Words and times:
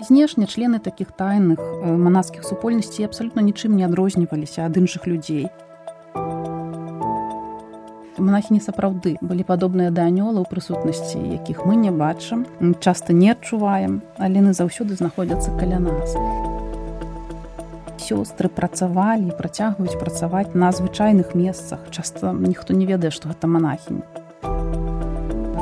Знешне 0.00 0.46
члены 0.46 0.78
такіх 0.78 1.10
тайных 1.10 1.58
э, 1.58 1.90
манаскіх 1.90 2.44
супольнасцей 2.46 3.02
абсалютна 3.02 3.42
нічым 3.42 3.74
не 3.74 3.82
адрозніваліся 3.82 4.62
ад 4.62 4.78
іншых 4.78 5.10
людзей. 5.10 5.50
Манахі 8.14 8.54
не 8.54 8.62
сапраўды 8.62 9.18
былі 9.18 9.42
падобныя 9.42 9.90
да 9.90 10.06
анёла 10.06 10.38
ў 10.38 10.46
прысутнасці, 10.46 11.18
якіх 11.18 11.66
мы 11.66 11.74
не 11.74 11.90
бачым, 11.90 12.46
часта 12.78 13.10
не 13.10 13.34
адчуваем, 13.34 14.02
але 14.22 14.38
яны 14.38 14.54
заўсёды 14.54 14.94
знаходзяцца 14.94 15.50
каля 15.58 15.82
нас. 15.82 16.14
Сёстры 17.98 18.46
працавалі 18.46 19.34
і 19.34 19.34
працягваюць 19.34 19.98
працаваць 19.98 20.54
на 20.54 20.70
звычайных 20.70 21.34
месцах. 21.34 21.82
Часта 21.90 22.30
ніхто 22.38 22.70
не 22.70 22.86
ведае, 22.86 23.10
што 23.10 23.34
гэта 23.34 23.50
манахінь. 23.50 24.06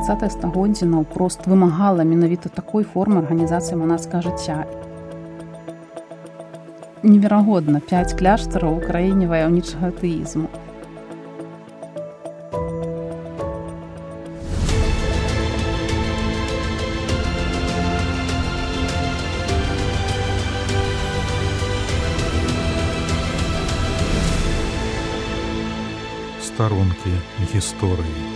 20 0.07 0.33
стагоддзя 0.33 0.87
наўпрост 0.87 1.49
вымагала 1.51 2.05
менавіта 2.07 2.47
такой 2.49 2.85
формы 2.87 3.19
арганізацыі 3.25 3.79
манаскага 3.81 4.23
жыцця. 4.23 4.63
Неверагодна 7.03 7.81
5 7.83 8.15
кляштараў 8.15 8.79
у 8.79 8.85
краіне 8.87 9.27
ваяўнічага 9.27 9.91
атэізму. 9.91 10.47
Старонкі 26.47 27.19
гісторыі. 27.51 28.36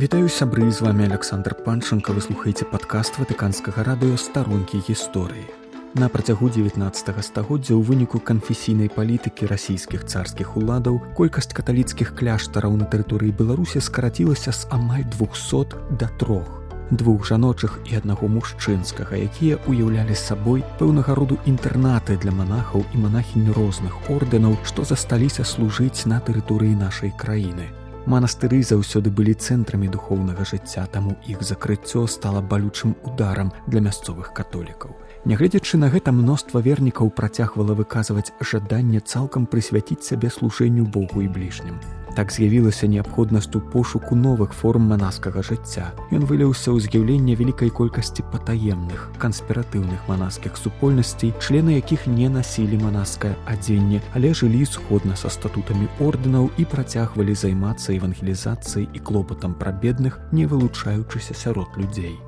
Вітаю 0.00 0.28
сябры 0.28 0.70
з 0.72 0.80
вами 0.80 1.04
Александр 1.04 1.52
Панчынка 1.52 2.14
вы 2.16 2.22
слухаеце 2.24 2.64
падкаст 2.64 3.18
ватыканскага 3.20 3.84
радыё 3.84 4.16
старонкі 4.16 4.80
гісторыі. 4.86 5.44
На 5.92 6.08
працягу 6.08 6.48
19 6.48 7.20
стагоддзя 7.20 7.76
ў 7.76 7.84
выніку 7.84 8.16
канфесійнай 8.16 8.88
палітыкі 8.88 9.44
расійскіх 9.50 10.08
царскіх 10.08 10.56
уладаў 10.56 10.96
колькасць 11.20 11.52
каталіцкіх 11.52 12.14
кляштараў 12.16 12.80
на 12.80 12.88
тэрыторыі 12.88 13.36
Беларусі 13.36 13.84
скарацілася 13.84 14.56
з 14.56 14.64
амаль 14.72 15.04
200 15.18 15.76
да 16.00 16.08
трох 16.16 16.48
двух 16.90 17.28
жаночых 17.28 17.76
і 17.84 18.00
аднаго 18.00 18.24
мужчынскага, 18.24 19.20
якія 19.20 19.60
ўяўлялі 19.68 20.16
сабой 20.16 20.64
пэўнага 20.80 21.12
роду 21.12 21.36
інтэрнаты 21.44 22.16
для 22.16 22.32
манахаў 22.32 22.88
і 22.96 23.04
манахінь 23.04 23.52
розных 23.52 24.00
ордэнаў, 24.08 24.56
што 24.64 24.88
засталіся 24.88 25.44
служыць 25.44 26.08
на 26.08 26.24
тэрыторыі 26.24 26.72
нашай 26.72 27.12
краіны. 27.12 27.68
Манастыры 28.10 28.58
заўсёды 28.66 29.10
былі 29.14 29.36
цэнтрамі 29.38 29.86
духоўнага 29.94 30.42
жыцця, 30.42 30.82
таму 30.90 31.12
іх 31.30 31.44
закрыццё 31.46 32.08
стала 32.10 32.40
балючым 32.42 32.96
ударам 33.06 33.52
для 33.68 33.80
мясцовых 33.86 34.32
католікаў. 34.34 34.96
Нягледзячы 35.30 35.78
на 35.78 35.92
гэта 35.94 36.10
мноства 36.10 36.58
вернікаў 36.58 37.14
працягвала 37.14 37.78
выказваць 37.78 38.34
жаданне 38.40 38.98
цалкам 38.98 39.46
прысвяціць 39.46 40.02
сябе 40.02 40.26
служэнню 40.26 40.90
Богу 40.90 41.22
і 41.22 41.28
бліжнім. 41.28 41.78
Так 42.16 42.32
з'явілася 42.32 42.86
неабходнасць 42.86 43.54
у 43.54 43.60
пошуку 43.60 44.16
новых 44.16 44.52
форм 44.52 44.90
манаскага 44.90 45.42
жыцця. 45.46 45.94
Ён 46.10 46.26
вылеўся 46.26 46.74
ў 46.74 46.82
з'яўленне 46.82 47.38
вялікай 47.38 47.70
колькасці 47.70 48.26
патаемных, 48.32 49.14
канспіратыўных 49.22 50.08
манаскіх 50.10 50.58
супольнасцей, 50.58 51.32
члены 51.38 51.78
якіх 51.78 52.06
не 52.10 52.28
насілі 52.28 52.82
манаскае 52.82 53.36
адзенне, 53.46 54.02
але 54.14 54.34
жылі 54.34 54.66
сходна 54.66 55.14
са 55.14 55.30
статутамі 55.30 55.86
ордэнаў 56.02 56.50
і 56.58 56.66
працягвалі 56.66 57.34
займацца 57.34 57.94
евангелізацыяй 57.94 58.90
і 58.90 58.98
клопатам 58.98 59.54
пра 59.54 59.70
бедных, 59.70 60.18
не 60.32 60.50
вылучаючыся 60.50 61.34
сярод 61.34 61.78
людзей. 61.78 62.18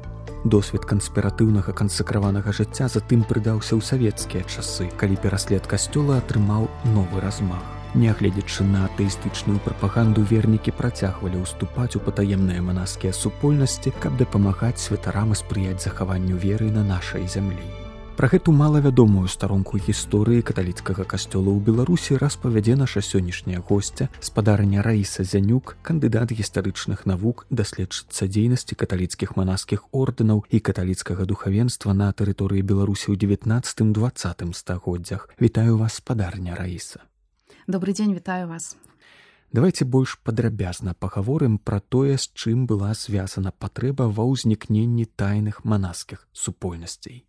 Досвед 0.44 0.86
канспіратыўнага 0.86 1.74
кансакраванага 1.74 2.54
жыцця 2.54 2.88
затым 2.90 3.22
прыдаўся 3.26 3.78
ў 3.78 3.82
савецкія 3.82 4.42
часы, 4.46 4.90
калі 4.98 5.18
пераслед 5.22 5.66
касцёла 5.66 6.18
атрымаў 6.22 6.66
новы 6.94 7.22
размах. 7.22 7.81
Нягледзячы 7.92 8.64
на 8.64 8.86
атэістычную 8.88 9.60
прапаганду 9.60 10.24
вернікі 10.24 10.72
працягвалі 10.72 11.44
ўступаць 11.44 11.92
у 11.92 12.00
патаемныя 12.00 12.64
манаскія 12.64 13.12
супольнасці, 13.12 13.92
каб 14.00 14.16
дапамагаць 14.16 14.80
святарам 14.80 15.36
і 15.36 15.36
спрыяць 15.36 15.84
захаванню 15.84 16.40
веры 16.40 16.72
на 16.72 16.88
нашай 16.88 17.28
зямлі. 17.28 17.68
Пра 18.16 18.32
гэту 18.32 18.56
малавядомую 18.56 19.28
старонку 19.28 19.76
гісторыі 19.76 20.40
каталіцкага 20.40 21.04
касцёла 21.04 21.52
ў 21.52 21.60
Беларусі 21.68 22.16
распавядзе 22.16 22.80
наша 22.80 23.04
сённяшняя 23.04 23.60
госця 23.60 24.08
спадарня 24.24 24.80
Раіса 24.80 25.20
Зянюк, 25.20 25.76
кандыдат 25.84 26.32
гістарычных 26.32 27.04
навук, 27.04 27.44
даследчыцца 27.52 28.24
дзейнасці 28.24 28.72
каталіцкіх 28.72 29.36
манаскіх 29.36 29.84
ордэнаў 29.92 30.44
і 30.48 30.64
каталіцкага 30.64 31.28
духавенства 31.28 31.92
на 31.92 32.08
тэрыторыі 32.08 32.64
Беларусі 32.64 33.12
ў 33.12 33.20
19-20 33.20 34.52
стагоддзях. 34.56 35.28
Вітаю 35.36 35.76
вас 35.76 36.00
спадарня 36.00 36.56
Раіса 36.56 37.04
добрый 37.66 37.94
дзень 37.94 38.14
вітаю 38.14 38.48
вас. 38.48 38.76
Давайте 39.52 39.84
больш 39.84 40.18
падрабязна 40.24 40.94
пагаворым 40.94 41.58
пра 41.58 41.80
тое 41.80 42.16
з 42.16 42.32
чым 42.32 42.66
была 42.66 42.94
звязана 42.94 43.52
патрэба 43.52 44.08
ва 44.08 44.24
ўзнікненні 44.24 45.04
тайных 45.04 45.64
манаскіх 45.64 46.26
супольнасцей 46.32 47.26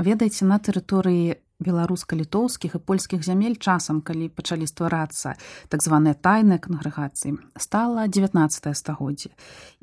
ведаеце 0.00 0.48
на 0.48 0.58
тэрыторыі 0.58 1.38
беларуска-літоўскіх 1.60 2.74
і 2.74 2.80
польскіх 2.88 3.20
зямель 3.22 3.54
часам 3.60 4.00
калі 4.00 4.32
пачалі 4.32 4.64
стварацца 4.66 5.36
так 5.68 5.84
званыя 5.84 6.16
тайныя 6.16 6.58
кангрэгацыі 6.58 7.36
стала 7.60 8.08
19 8.08 8.76
стагоддзе. 8.76 9.30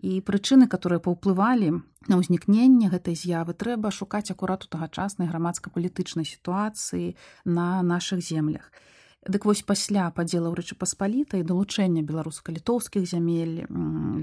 І 0.01 0.19
прычыны 0.25 0.67
которые 0.67 0.99
паўплывалі 0.99 1.85
на 2.09 2.15
ўзнікненне 2.17 2.89
гэтай 2.89 3.13
з'явы 3.13 3.53
трэба 3.53 3.93
шукаць 3.93 4.33
акурат 4.33 4.65
у 4.65 4.67
тагачаснай 4.73 5.29
грамадска-палітычнай 5.29 6.25
сітуацыі 6.25 7.15
на 7.45 7.83
наших 7.83 8.25
землях. 8.25 8.73
і 8.73 8.96
Дык 9.25 9.43
вось 9.49 9.63
пасля 9.65 10.07
падзелаў 10.13 10.53
рэчапаспалітай 10.55 11.41
далучэння 11.43 12.03
беларуска-літоўскіх 12.05 13.03
зямель 13.09 13.65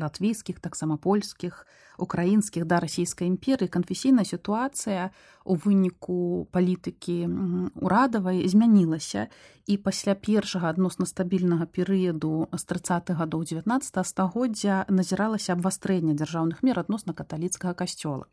латвійскіх 0.00 0.60
таксама 0.62 0.96
польскіх 0.96 1.66
украінскіх 1.98 2.64
да 2.64 2.78
расійскай 2.80 3.28
імперыі. 3.28 3.68
Канфесійная 3.68 4.24
сітуацыя 4.24 5.10
у 5.44 5.58
выніку 5.58 6.46
палітыкі 6.54 7.28
урадавай 7.74 8.46
змянілася. 8.48 9.28
І 9.66 9.76
пасля 9.76 10.14
першага 10.14 10.70
адносна 10.70 11.06
стабільнага 11.10 11.66
перыяду 11.66 12.48
з 12.54 12.62
30 12.64 13.10
гадоў 13.18 13.44
19 13.44 14.06
стагоддзя 14.06 14.86
назіралася 14.88 15.52
абвастрэнне 15.58 16.14
дзяржаўных 16.14 16.62
мер 16.62 16.80
адносна 16.80 17.12
каталіцкага 17.12 17.74
касцёла 17.74 18.30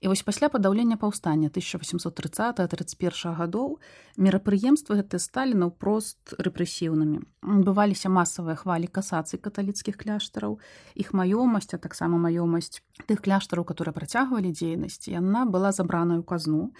І 0.00 0.08
вось 0.08 0.22
пасля 0.22 0.48
падаўлення 0.48 0.96
паўстання 0.96 1.48
1830-31 1.50 3.34
гадоў 3.34 3.78
мерапрыемствы 4.14 5.02
гэты 5.02 5.18
сталі 5.18 5.58
наўпрост 5.58 6.38
рэпрэсіўнымі. 6.38 7.18
Бываліся 7.42 8.06
масавыя 8.06 8.54
хвалі 8.54 8.86
касацыі 8.86 9.42
каталіцкіх 9.42 9.98
кляштараў, 9.98 10.62
іх 10.94 11.10
маёмасць, 11.10 11.74
а 11.74 11.82
таксама 11.82 12.14
маёмасць 12.14 12.78
тых 13.10 13.26
кляштараў, 13.26 13.66
которые 13.66 13.94
працягвалі 13.94 14.54
дзейнасць, 14.54 15.10
яна 15.10 15.42
была 15.50 15.74
забраная 15.74 16.22
ў 16.22 16.24
казну. 16.24 16.70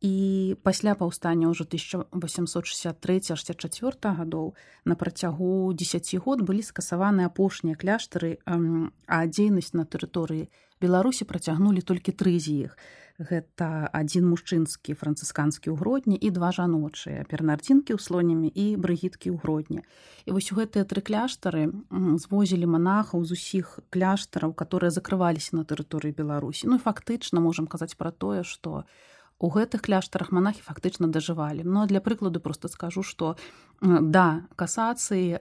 І 0.00 0.56
пасля 0.62 0.94
паўстання 0.94 1.48
ўжо 1.48 1.64
1863-64 1.64 4.16
гадоў 4.16 4.54
на 4.84 4.94
працягу 4.94 5.72
10 5.72 6.14
год 6.24 6.42
былі 6.42 6.62
скасаваны 6.62 7.24
апошнія 7.24 7.76
кляштары, 7.78 8.38
а 8.44 9.26
дзейнасць 9.26 9.72
на 9.72 9.84
тэрыторыі 9.86 10.48
беларусі 10.82 11.24
працягнулі 11.24 11.80
толькі 11.80 12.12
тры 12.12 12.38
з 12.38 12.48
іх. 12.68 12.76
Гэта 13.14 13.86
адзін 13.94 14.26
мужчынскі 14.26 14.98
францысканскі 14.98 15.70
ў 15.70 15.78
гродні 15.78 16.18
і 16.18 16.34
два 16.34 16.50
жаночыя 16.50 17.22
пернардзінкі 17.30 17.94
ў 17.94 18.02
слонямі 18.02 18.50
і 18.50 18.74
брыгіткі 18.74 19.30
ў 19.30 19.38
гродні. 19.38 19.86
І 20.26 20.34
вось 20.34 20.50
у 20.50 20.58
гэтыя 20.58 20.82
тры 20.82 20.98
кляштары 20.98 21.70
звозілі 21.94 22.66
манахаў 22.66 23.22
з 23.22 23.38
усіх 23.38 23.78
кляштараў 23.94 24.58
которые 24.58 24.90
закрываліся 24.90 25.54
на 25.54 25.62
тэрыторыі 25.62 26.10
беларусі. 26.10 26.66
Ну 26.66 26.82
фактычна 26.82 27.38
можам 27.38 27.70
казаць 27.70 27.94
пра 27.94 28.10
тое 28.10 28.42
што 28.42 28.82
у 28.82 29.13
гэтых 29.50 29.82
кляштарах 29.82 30.32
манахі 30.32 30.62
фактычна 30.62 31.08
дажывалі. 31.08 31.64
Но 31.64 31.84
ну, 31.84 31.86
для 31.86 32.00
прыкладу 32.00 32.40
просто 32.40 32.68
скажу 32.68 33.02
что 33.02 33.36
да 33.80 34.46
касацыі 34.56 35.40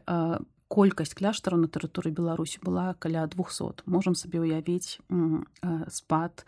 колькасць 0.73 1.13
кляштараў 1.13 1.61
на 1.61 1.69
тэрыторыі 1.69 2.13
беларусі 2.17 2.57
была 2.65 2.97
каля 2.97 3.27
200 3.29 3.85
можам 3.85 4.17
сабе 4.17 4.41
ўявіць 4.41 5.00
спад 5.94 6.45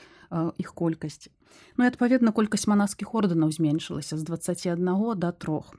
іх 0.57 0.73
колькасці. 0.73 1.29
Ну 1.77 1.85
і 1.85 1.91
адпаведна 1.93 2.33
колькасць 2.33 2.67
манаскіх 2.67 3.13
ордэнаў 3.13 3.53
зменшылася 3.53 4.17
з 4.17 4.23
21 4.25 5.19
до 5.19 5.31
трох. 5.31 5.75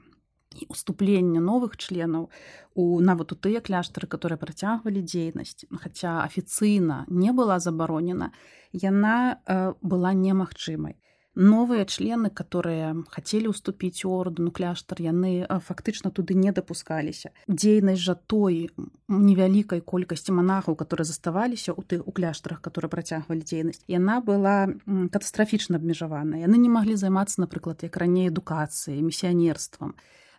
І 0.55 0.65
уступленне 0.71 1.43
новых 1.43 1.75
членаў 1.77 2.29
у 2.73 2.83
нават 3.03 3.33
у 3.33 3.35
тыя 3.35 3.59
кляштары 3.59 4.07
которые 4.07 4.39
працягвалі 4.39 5.03
дзейнасць 5.03 5.67
хаця 5.83 6.23
афіцыйна 6.23 7.03
не 7.09 7.35
была 7.35 7.59
забаронена 7.59 8.31
яна 8.71 9.43
была 9.83 10.15
немагчымай 10.15 10.95
новыя 11.37 11.85
члены 11.85 12.33
которые 12.33 13.05
хацелі 13.13 13.53
ўступіць 13.53 14.01
у 14.09 14.11
ордэну 14.17 14.49
кляштар 14.49 14.97
яны 14.97 15.45
фактычна 15.45 16.09
туды 16.09 16.33
не 16.33 16.49
дапускаліся 16.49 17.29
дзейнасць 17.45 18.01
жа 18.01 18.17
той 18.17 18.73
невялікай 19.07 19.85
колькасці 19.85 20.33
манахаў 20.33 20.73
которые 20.75 21.05
заставаліся 21.05 21.77
у 21.77 21.85
тых 21.85 22.09
у 22.09 22.11
кляштарах 22.11 22.59
которые 22.59 22.89
працягвалі 22.89 23.45
дзейнасць 23.45 23.85
яна 23.85 24.17
была 24.19 24.73
катастрафічна 25.13 25.77
абмежавана 25.77 26.41
яны 26.41 26.57
не 26.57 26.73
маглі 26.73 26.97
займацца 26.97 27.45
напрыклад 27.45 27.85
як 27.85 28.01
раней 28.01 28.33
адукацыяй 28.33 29.05
місіянерствам 29.05 29.93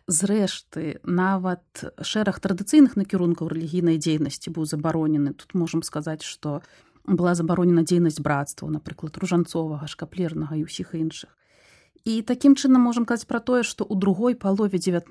зрэшты 0.09 0.99
нават 1.05 1.85
шэраг 2.01 2.41
традыцыйных 2.41 2.97
накірункаў 2.97 3.53
рэлігійнай 3.53 4.01
дзейнасці 4.01 4.49
быў 4.57 4.65
забаронены. 4.65 5.37
Тут 5.37 5.53
можам 5.53 5.85
сказаць 5.85 6.25
что 6.25 6.65
у 6.65 6.88
была 7.09 7.35
забаронена 7.35 7.83
дзейнасць 7.83 8.21
брацтва 8.21 8.69
напрыклад 8.69 9.17
ружанцовага 9.17 9.89
шкаплернага 9.89 10.61
і 10.61 10.69
ўсіх 10.69 10.95
іншых. 10.95 11.33
І 12.05 12.23
такім 12.23 12.55
чынам 12.55 12.85
можам 12.85 13.05
казаць 13.09 13.29
пра 13.29 13.41
тое 13.41 13.65
што 13.65 13.85
ў 13.85 13.97
другой 13.99 14.37
палове 14.37 14.79
19 14.79 15.09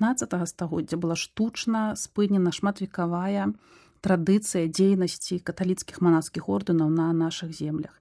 стагоддзя 0.48 0.96
была 0.96 1.18
штучна 1.18 1.94
спынена 1.98 2.54
шматвекавая 2.54 3.52
традыцыя 4.00 4.70
дзейнасці 4.70 5.42
каталіцкіх 5.42 6.00
манаскіх 6.00 6.48
ордэнаў 6.48 6.88
на 6.88 7.12
наших 7.12 7.52
землях. 7.52 7.98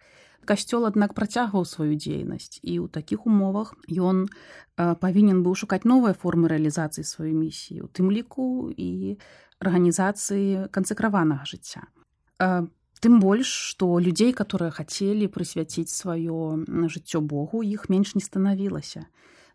Касцёл 0.47 0.87
аднак 0.87 1.11
працягваў 1.17 1.65
сваю 1.67 1.97
дзейнасць 1.97 2.63
і 2.63 2.79
ў 2.79 2.87
такіх 2.87 3.27
умовах 3.27 3.75
ён 3.91 4.29
павінен 4.77 5.43
быў 5.43 5.59
шукаць 5.59 5.83
новыя 5.83 6.15
формы 6.15 6.47
рэалізацыі 6.47 7.03
сваёй 7.03 7.35
місіі 7.35 7.83
у 7.83 7.91
тым 7.91 8.13
ліку 8.13 8.71
і 8.71 9.19
арганізацыі 9.59 10.71
канцэкраванага 10.71 11.43
жыцця 11.43 11.89
тым 12.99 13.19
больш 13.19 13.49
што 13.71 13.99
людзей 13.99 14.33
которые 14.33 14.71
хацелі 14.71 15.27
прысвяціць 15.27 15.91
сваё 15.91 16.63
жыццё 16.67 17.21
богу 17.21 17.63
іх 17.63 17.89
менш 17.93 18.15
не 18.15 18.23
станавілася 18.25 19.05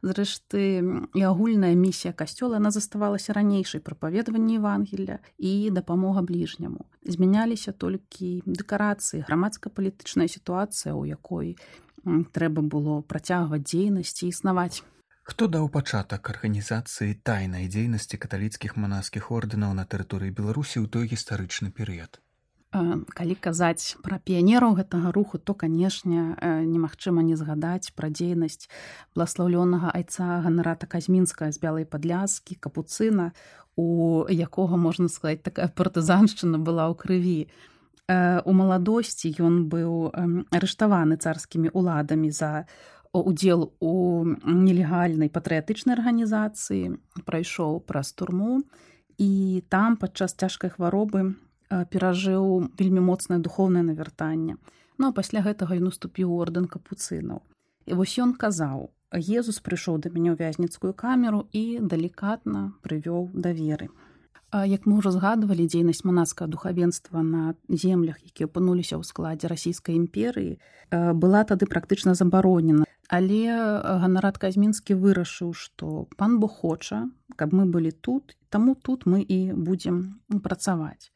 зрэшты 0.03 0.83
і 1.15 1.23
агульная 1.23 1.75
місія 1.79 2.13
касцёла 2.13 2.59
она 2.59 2.71
заставалася 2.75 3.33
ранейшай 3.33 3.81
прапаведаванні 3.81 4.59
евангелля 4.59 5.19
і 5.39 5.71
дапамога 5.71 6.23
бліжняму 6.27 6.87
змяняліся 7.07 7.73
толькі 7.73 8.43
дэкарацыі 8.47 9.23
грамадска-палітычная 9.31 10.27
сітуацыя 10.27 10.95
у 10.95 11.07
якой 11.07 11.57
трэба 12.05 12.67
было 12.67 13.03
працягваць 13.03 13.63
дзейнасці 13.63 14.27
існаваць 14.29 14.83
Хто 15.23 15.47
даў 15.47 15.69
пачатак 15.71 16.29
арганізацыі 16.35 17.15
тайнай 17.23 17.71
дзейнасці 17.71 18.19
каталіцкіх 18.19 18.75
манаскіх 18.75 19.31
ордэнаў 19.31 19.71
на 19.79 19.87
тэрыторыі 19.87 20.35
беларусі 20.35 20.83
ў 20.83 20.91
той 20.91 21.07
гістарычны 21.07 21.71
перыяд 21.71 22.19
калі 22.73 23.35
казаць 23.37 24.01
пра 24.01 24.17
піянераў 24.17 24.77
гэтага 24.81 25.13
руху 25.13 25.37
то 25.39 25.53
канешне 25.53 26.37
немагчыма 26.41 27.21
не 27.21 27.37
згадаць 27.37 27.93
пра 27.93 28.09
дзейнасць 28.09 28.69
бласлаўлёнага 29.13 29.93
айца 29.93 30.41
ганарата 30.41 30.89
казьмінская 30.89 31.53
з 31.53 31.61
бялай 31.61 31.85
падляскі 31.85 32.57
капуцына 32.57 33.33
у 33.77 34.25
якога 34.29 34.77
можна 34.77 35.09
сказаць 35.09 35.45
такая 35.45 35.69
партызаншчына 35.69 36.59
была 36.59 36.89
ў 36.89 36.97
крыві. 36.97 37.41
У 38.45 38.53
маладосці 38.53 39.33
ён 39.41 39.69
быў 39.73 40.13
арыштаваны 40.53 41.17
царскімі 41.17 41.73
уладамі 41.73 42.29
за 42.33 42.67
удзел 43.13 43.73
у 43.81 44.25
нелегальнай 44.45 45.29
патрыятычнай 45.29 45.97
арганізацыі 45.97 46.97
прайшоў 47.29 47.81
праз 47.85 48.13
турму 48.13 48.65
і 49.21 49.63
там 49.69 49.97
падчас 49.97 50.33
цяжкай 50.37 50.73
хваробы 50.73 51.37
перажыў 51.93 52.69
вельмі 52.79 53.05
моцнае 53.09 53.41
духовнае 53.41 53.83
навяртанне. 53.83 54.57
Ну 54.99 55.09
а 55.09 55.17
пасля 55.17 55.43
гэтага 55.47 55.79
ён 55.81 55.89
уступіў 55.93 56.35
ордэн 56.37 56.69
капуцынаў. 56.69 57.41
І 57.87 57.99
вось 57.99 58.19
ён 58.19 58.35
казаў 58.35 58.91
Езус 59.13 59.61
прыйшоў 59.61 60.01
да 60.01 60.09
мяне 60.13 60.33
ў 60.33 60.41
вязніцкую 60.41 60.93
камеру 60.97 61.45
і 61.53 61.85
далікатна 61.85 62.73
прывёў 62.81 63.29
да 63.35 63.53
веры 63.53 63.93
як 64.53 64.85
мы 64.85 65.01
ўжо 65.01 65.11
згадвалі 65.17 65.65
дзейнасць 65.65 66.05
манаскага 66.05 66.51
духавенства 66.53 67.25
на 67.25 67.57
землях 67.69 68.21
якія 68.21 68.49
апынуліся 68.49 69.01
ў 69.01 69.05
складзе 69.09 69.49
расійскай 69.49 69.97
імперыі 69.97 70.61
была 70.93 71.45
тады 71.49 71.65
практычна 71.65 72.13
забаронена. 72.13 72.85
Але 73.09 73.49
ганарад 74.05 74.37
казьмінскі 74.37 74.97
вырашыў 75.01 75.57
што 75.57 76.09
пан 76.21 76.37
бог 76.41 76.53
хоча 76.61 77.09
каб 77.37 77.57
мы 77.57 77.65
былі 77.65 77.93
тут 77.93 78.37
таму 78.53 78.77
тут 78.77 79.09
мы 79.09 79.25
і 79.25 79.57
будзем 79.57 80.21
працаваць 80.45 81.13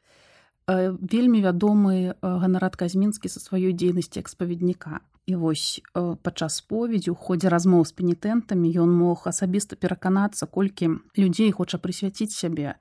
вельмі 0.67 1.43
вядомы 1.43 2.15
ганарад 2.23 2.77
казьмінскі 2.77 3.31
са 3.31 3.39
сваёй 3.39 3.71
дзейнасці 3.71 4.19
экспаведніка 4.19 5.01
і 5.27 5.39
вось 5.39 5.83
падчас 5.95 6.59
споведзі 6.63 7.11
у 7.11 7.19
ходзе 7.19 7.51
размоў 7.51 7.87
з 7.87 7.95
пенітэнтамі 7.95 8.71
ён 8.83 8.91
мог 8.91 9.27
асабіста 9.31 9.79
пераканацца 9.79 10.47
колькі 10.47 10.99
людзей 11.15 11.55
хоча 11.55 11.79
прысвяціць 11.79 12.35
сябе 12.35 12.75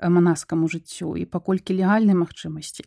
манаскаму 0.00 0.68
жыццю. 0.68 1.16
І 1.16 1.24
паколькі 1.24 1.76
легальнай 1.76 2.16
магчымасці 2.16 2.84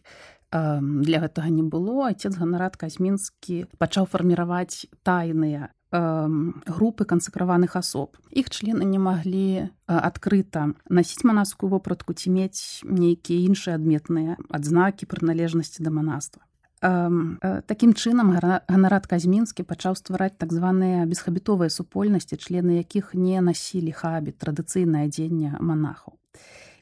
для 0.54 1.18
гэтага 1.18 1.50
не 1.50 1.66
было 1.66 2.14
отец 2.14 2.38
ганарад 2.38 2.78
казьмінскі 2.78 3.74
пачаў 3.82 4.06
фарміраваць 4.06 4.86
тайныя 5.02 5.74
групы 5.94 7.06
кансакраваных 7.06 7.76
асоб. 7.78 8.18
Іх 8.34 8.50
члены 8.50 8.84
не 8.84 8.98
маглі 8.98 9.70
адкрыта 9.86 10.74
насіць 10.90 11.22
манаскую 11.22 11.70
вопратку 11.70 12.18
ці 12.18 12.34
мець 12.34 12.82
нейкія 12.82 13.46
іншыя 13.46 13.78
адметныя 13.78 14.42
адзнакі 14.50 15.06
прыналежнасці 15.06 15.86
да 15.86 15.94
манаства 15.94 16.42
Такім 16.84 17.94
чынам 17.96 18.34
ганарад 18.36 19.06
казьмінскі 19.08 19.64
пачаў 19.64 19.96
ствараць 19.96 20.36
так 20.36 20.52
званыя 20.52 21.06
бесхабітовыя 21.08 21.72
супольнасці 21.72 22.36
члены 22.36 22.76
якіх 22.84 23.14
не 23.16 23.40
насілі 23.40 23.96
хабіт 23.96 24.36
традыцыйнае 24.44 25.08
адзення 25.08 25.64
манахаў. 25.64 26.20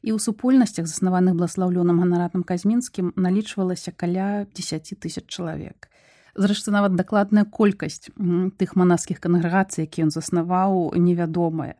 І 0.01 0.09
ў 0.09 0.17
супольнасцях 0.17 0.89
заснаваных 0.89 1.37
бласлаўлёным 1.37 2.01
ганаратам 2.01 2.41
казьмінскім 2.41 3.13
налічвалася 3.13 3.93
каля 3.93 4.49
10 4.49 4.97
тысяч 4.97 5.29
чалавек 5.29 5.90
зрэшты 6.36 6.72
нават 6.72 6.95
дакладная 6.95 7.45
колькасць 7.45 8.10
тых 8.57 8.75
манаскіх 8.75 9.19
кангрэгацый 9.19 9.88
які 9.88 10.07
ён 10.07 10.12
заснаваў 10.16 10.95
невядомая 10.95 11.75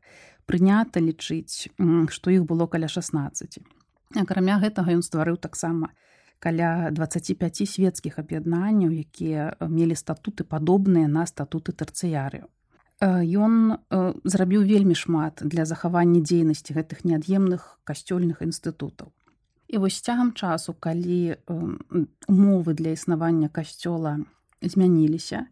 прынята 0.46 1.04
лічыць 1.04 1.72
што 2.10 2.32
іх 2.32 2.46
было 2.46 2.68
каля 2.68 2.88
16 2.92 3.60
акрамя 4.24 4.60
гэтага 4.64 4.96
ён 4.98 5.04
стварыў 5.06 5.38
таксама 5.38 5.92
каля 6.40 6.90
25 6.92 7.68
светецкіх 7.68 8.18
аб'яднанняў 8.20 8.92
якія 8.92 9.54
мелі 9.62 9.96
статуты 9.96 10.44
падобныя 10.44 11.08
на 11.08 11.28
статуты 11.30 11.72
тэрцыярыю 11.72 12.50
Ён 13.02 13.82
зрабіў 14.24 14.62
вельмі 14.62 14.94
шмат 14.94 15.42
для 15.42 15.66
захавання 15.66 16.22
дзейнасці 16.22 16.78
гэтых 16.78 17.02
неад'емных 17.02 17.82
касцёльных 17.82 18.46
інстытутаў. 18.46 19.10
І 19.74 19.82
вось 19.82 19.98
цягам 20.06 20.38
часу, 20.38 20.78
калі 20.78 21.42
умовы 22.30 22.78
для 22.78 22.94
існавання 22.94 23.50
касцёла 23.50 24.22
змяніліся 24.62 25.48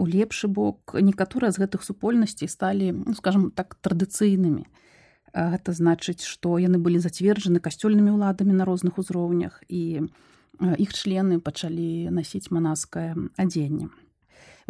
у 0.00 0.06
лепшы 0.08 0.48
бок 0.48 0.96
некаторыя 0.96 1.52
з 1.52 1.60
гэтых 1.60 1.84
супольнасцей 1.84 2.48
сталі 2.48 2.92
ну, 3.04 3.14
скажем 3.14 3.50
так 3.50 3.76
традыцыйнымі 3.84 4.64
гэта 5.34 5.72
значыць 5.76 6.24
што 6.26 6.58
яны 6.58 6.80
былі 6.80 6.98
зацверджаны 6.98 7.60
касцёльнымі 7.60 8.16
ўладамі 8.16 8.56
на 8.56 8.64
розных 8.64 8.98
узроўнях 8.98 9.62
і 9.68 10.08
іх 10.60 10.90
члены 10.96 11.40
пачалі 11.40 12.10
насіць 12.10 12.50
манаскае 12.50 13.14
адзенне 13.36 13.90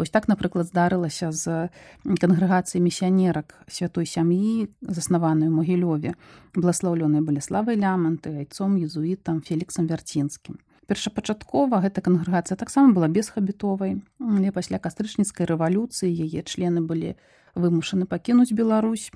Вось 0.00 0.09
так 0.09 0.29
напрыклад 0.29 0.65
здарылася 0.65 1.29
з 1.29 1.69
кангрэгацыяй 2.09 2.81
місіянерак 2.81 3.53
святой 3.69 4.07
сям'і 4.09 4.71
заснаваную 4.81 5.50
могілёве. 5.53 6.15
Бласлаўлёнай 6.57 7.21
балеславай 7.21 7.77
ляманты 7.77 8.33
айцом 8.33 8.81
езуітам 8.81 9.43
феліксам 9.45 9.93
вярцінскім 9.93 10.57
першапачаткова 10.90 11.78
гэта 11.87 12.02
кангрэгацыя 12.02 12.59
таксама 12.59 12.90
была 12.90 13.06
бесхабітовай. 13.06 14.02
Але 14.18 14.50
пасля 14.50 14.82
кастрычніцкай 14.82 15.47
рэвалюцыі 15.47 16.11
яе 16.11 16.42
члены 16.42 16.82
былі 16.82 17.14
вымушаны 17.54 18.11
пакінуць 18.11 18.50
Беларусь 18.50 19.11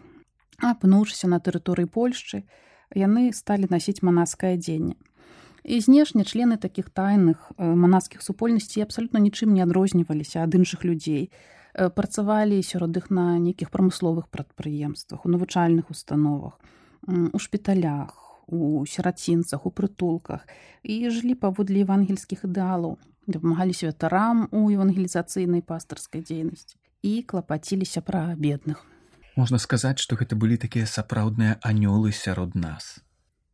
апынуўшыся 0.63 1.27
на 1.27 1.43
тэрыторыі 1.43 1.91
Польшчы. 1.91 2.47
Яны 2.95 3.35
сталі 3.35 3.67
насіць 3.75 4.07
манаскае 4.07 4.55
адзенне. 4.55 4.95
І 5.65 5.81
знешне 5.81 6.23
члены 6.23 6.61
такіх 6.63 6.95
тайных 6.95 7.51
манаскіх 7.59 8.23
супольнасцей 8.23 8.85
абсалютна 8.87 9.19
нічым 9.19 9.51
не 9.57 9.65
адрозніваліся 9.67 10.47
ад 10.47 10.55
іншых 10.55 10.85
людзей. 10.87 11.33
Працавалі 11.75 12.63
сярод 12.63 12.95
іх 12.95 13.11
на 13.11 13.35
нейкіх 13.43 13.75
прамысловых 13.75 14.31
прадпрыемствах 14.31 15.27
у 15.27 15.33
навучальных 15.33 15.91
установах 15.91 16.61
у 17.09 17.39
шпіталях 17.39 18.34
у 18.47 18.85
сірацінцах 18.87 19.67
у 19.67 19.71
прытулках 19.71 20.49
і 20.83 21.11
жылі 21.11 21.35
паводле 21.35 21.85
евангельскіх 21.85 22.45
ідэалаў. 22.45 22.99
Дапамагалі 23.27 23.73
святарам 23.73 24.49
у 24.53 24.69
евангелізацыйнай 24.69 25.65
пастарскай 25.65 26.21
дзейнасці 26.21 26.77
і 27.05 27.23
клапаціліся 27.23 28.01
пра 28.01 28.37
бедных. 28.37 28.85
Можна 29.37 29.59
сказаць 29.59 29.99
што 29.99 30.17
гэта 30.17 30.37
былі 30.37 30.57
такія 30.61 30.87
сапраўдныя 30.87 31.59
анёлы 31.61 32.13
сярод 32.13 32.55
нас. 32.55 33.05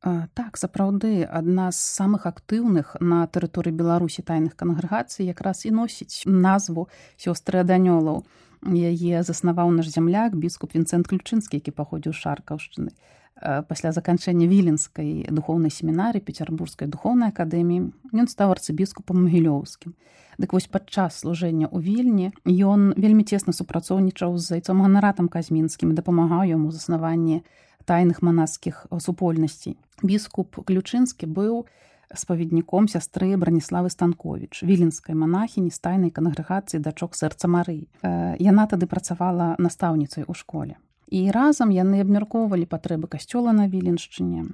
А, 0.02 0.28
так 0.34 0.56
сапраўды 0.56 1.24
адна 1.28 1.70
з 1.70 1.80
самых 1.80 2.24
актыўных 2.24 2.96
на 3.00 3.26
тэрыторыі 3.28 3.76
беларусі 3.76 4.24
тайных 4.24 4.56
кангрэгацый 4.56 5.26
якраз 5.28 5.66
і 5.68 5.76
носіць 5.76 6.24
назву 6.24 6.88
сёстры 7.20 7.60
ад 7.60 7.70
анёлаў 7.76 8.24
яе 8.64 9.20
заснаваў 9.22 9.68
наш 9.76 9.92
зямляк 9.92 10.36
біскуп 10.40 10.72
вінцэнт 10.72 11.04
ключынскі 11.04 11.60
які 11.60 11.76
паходзіў 11.76 12.16
шаркаўшчыны 12.16 12.96
пасля 13.40 13.92
заканчэння 13.92 14.46
віленскай 14.46 15.26
духоўнай 15.30 15.72
семінарыі 15.72 16.24
пецярбургскай 16.24 16.88
духоўнай 16.88 17.32
акадэміі 17.32 17.90
ён 18.12 18.26
стаў 18.28 18.56
арцыбіскупам 18.56 19.24
магілёўскім 19.26 19.96
дык 20.40 20.52
вось 20.56 20.68
падчас 20.68 21.20
служэння 21.20 21.68
ў 21.68 21.78
вільні 21.84 22.26
ён 22.64 22.92
вельмі 22.96 23.24
цесна 23.28 23.52
супрацоўнічаў 23.52 24.36
з 24.40 24.56
зайцом 24.56 24.80
ганаратам 24.84 25.28
казьмінскім 25.28 25.92
дапамагаў 25.94 26.48
яму 26.48 26.72
заснаванні 26.72 27.44
тайных 27.84 28.22
манаскіх 28.22 28.86
супольнасцей. 29.00 29.76
Біскуп 30.02 30.62
ключынскі 30.64 31.26
быў 31.26 31.66
спаведніком 32.14 32.88
сястры 32.88 33.36
браніславы 33.36 33.90
станкович 33.90 34.62
віленскай 34.66 35.14
манахіні 35.14 35.70
стайнай 35.70 36.10
кангрэгацыі 36.10 36.80
дачок 36.82 37.14
сэрца 37.14 37.46
мары 37.46 37.86
яна 38.02 38.66
тады 38.66 38.90
працавала 38.90 39.54
настаўніцай 39.58 40.26
у 40.26 40.34
школе 40.34 40.80
і 41.10 41.30
разам 41.34 41.74
яны 41.74 42.00
абмяркоўвалі 42.06 42.70
патрэбы 42.70 43.10
касцёла 43.10 43.52
на 43.52 43.66
віленшчыне 43.66 44.46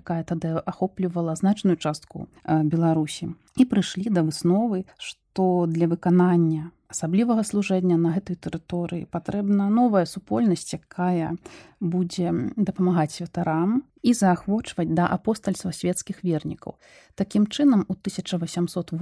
якая 0.00 0.22
тады 0.24 0.56
ахоплівала 0.64 1.36
значную 1.36 1.76
частку 1.76 2.26
беларусі 2.48 3.32
і 3.60 3.68
прыйшлі 3.68 4.08
да 4.08 4.24
высновы 4.24 4.84
што 4.96 5.68
для 5.68 5.86
выканання 5.86 6.72
асаблівага 6.94 7.42
служэння 7.42 7.98
на 7.98 8.14
гэтай 8.14 8.38
тэрыторыі. 8.38 9.10
Патрэбна 9.10 9.66
новая 9.66 10.06
супольнасць 10.06 10.78
якая 10.78 11.34
будзе 11.82 12.30
дапамагаць 12.54 13.18
святарам 13.18 13.82
і 14.06 14.14
заахвочваць 14.14 14.94
да 14.94 15.10
апостальства 15.10 15.74
свецкіх 15.74 16.22
вернікаў. 16.22 16.78
Такім 17.18 17.50
чынам 17.50 17.82
у 17.90 17.98
1889 17.98 18.94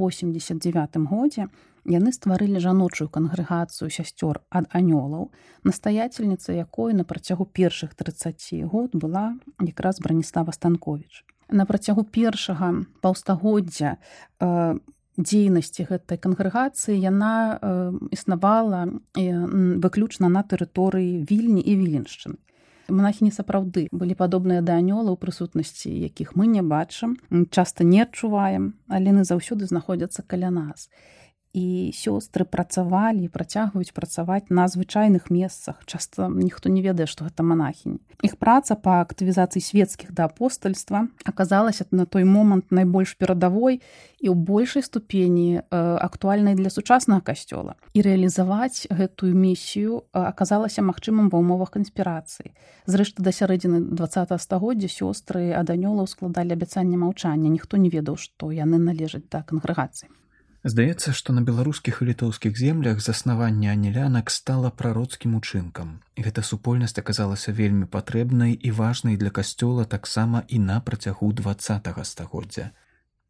годзе 1.13 1.53
яны 1.85 2.13
стварылі 2.17 2.57
жаночую 2.63 3.11
кангрэгацыю 3.13 3.93
сясцёр 3.93 4.41
ад 4.49 4.73
анёлаў 4.73 5.29
настаяцельніца 5.69 6.57
якой 6.57 6.97
на 6.97 7.05
працягу 7.05 7.45
першых 7.45 7.93
30 7.95 8.65
год 8.73 8.97
была 8.97 9.37
якраз 9.61 10.01
браніслава 10.01 10.57
станкович 10.57 11.29
на 11.53 11.67
працягу 11.67 12.05
першага 12.05 12.73
паўстагоддзя 13.03 13.99
у 14.41 14.81
дзейнасці 15.17 15.89
гэтай 15.91 16.19
кангрэгацыі 16.19 16.97
яна 16.97 17.59
э, 17.61 17.93
існавала 18.11 18.89
э, 19.17 19.33
выключна 19.83 20.29
на 20.29 20.43
тэрыторыі 20.43 21.25
вільні 21.29 21.61
і 21.61 21.73
віленшчыны. 21.77 22.39
Монахі 22.89 23.25
не 23.25 23.33
сапраўды 23.33 23.89
былі 23.93 24.15
падобныя 24.19 24.61
да 24.61 24.77
анёла 24.77 25.15
ў 25.15 25.19
прысутнасці 25.21 25.89
якіх 25.89 26.37
мы 26.37 26.49
не 26.51 26.63
бачым 26.63 27.17
часта 27.51 27.85
не 27.85 28.03
адчуваем 28.03 28.75
але 28.89 29.13
яны 29.15 29.25
заўсёды 29.25 29.69
знаходзяцца 29.69 30.25
каля 30.27 30.51
нас. 30.51 30.89
і 30.89 31.22
сёстры 31.93 32.45
працавалі 32.49 33.29
працягваюць 33.29 33.93
працаваць 33.93 34.49
на 34.49 34.69
звычайных 34.69 35.29
месцах. 35.31 35.85
Часто 35.87 36.29
ніхто 36.29 36.69
не 36.69 36.81
ведае 36.81 37.07
што 37.07 37.29
гэта 37.29 37.45
монахінь 37.45 38.01
іх 38.23 38.39
праца 38.39 38.79
па 38.79 39.03
актывізацыі 39.03 39.61
свецкіх 39.61 40.15
да 40.15 40.31
апостальства 40.31 41.11
аказалася 41.27 41.85
на 41.91 42.07
той 42.07 42.25
момант 42.25 42.71
найбольш 42.71 43.19
перадавой 43.19 43.83
і 44.23 44.31
ў 44.31 44.35
большай 44.39 44.87
ступені 44.87 45.59
э, 45.59 45.63
актуальнай 45.99 46.55
для 46.55 46.71
сучаснага 46.71 47.21
касцёла. 47.27 47.75
І 47.93 48.07
рэалізаваць 48.07 48.87
гэтую 48.95 49.35
місію 49.35 50.07
аказалася 50.15 50.87
магчымым 50.87 51.29
ва 51.35 51.43
ўмовах 51.43 51.75
канспірацыі. 51.75 52.55
Зрэшты 52.87 53.27
да 53.27 53.35
сярэдзіны 53.35 53.91
два 53.91 54.07
стагоддзя 54.07 54.87
сёстры 54.87 55.51
аданёлаў 55.59 56.07
складалі 56.07 56.55
абяцанне 56.55 56.97
маўчання. 56.97 57.51
Ніхто 57.51 57.77
не 57.77 57.91
ведаў 57.91 58.17
што 58.17 58.55
яны 58.55 58.79
належаць 58.79 59.27
да 59.27 59.43
кангрэгацыі 59.43 60.09
Здаецца, 60.65 61.11
што 61.11 61.33
на 61.35 61.43
беларускіх 61.43 61.97
і 62.03 62.07
літоўскіх 62.07 62.59
землях 62.59 63.01
заснаванне 63.03 63.73
анелянак 63.73 64.31
стала 64.31 64.71
прароцкім 64.71 65.35
учынкам. 65.35 65.89
Гэта 66.15 66.45
супольнасць 66.47 66.95
аказалася 67.03 67.51
вельмі 67.51 67.91
патрэбнай 67.91 68.55
і 68.55 68.71
важнай 68.71 69.19
для 69.19 69.35
касцёла 69.35 69.85
таксама 69.85 70.45
і 70.47 70.61
на 70.63 70.79
працягу 70.81 71.33
два 71.33 71.57
стагоддзя. 71.59 72.71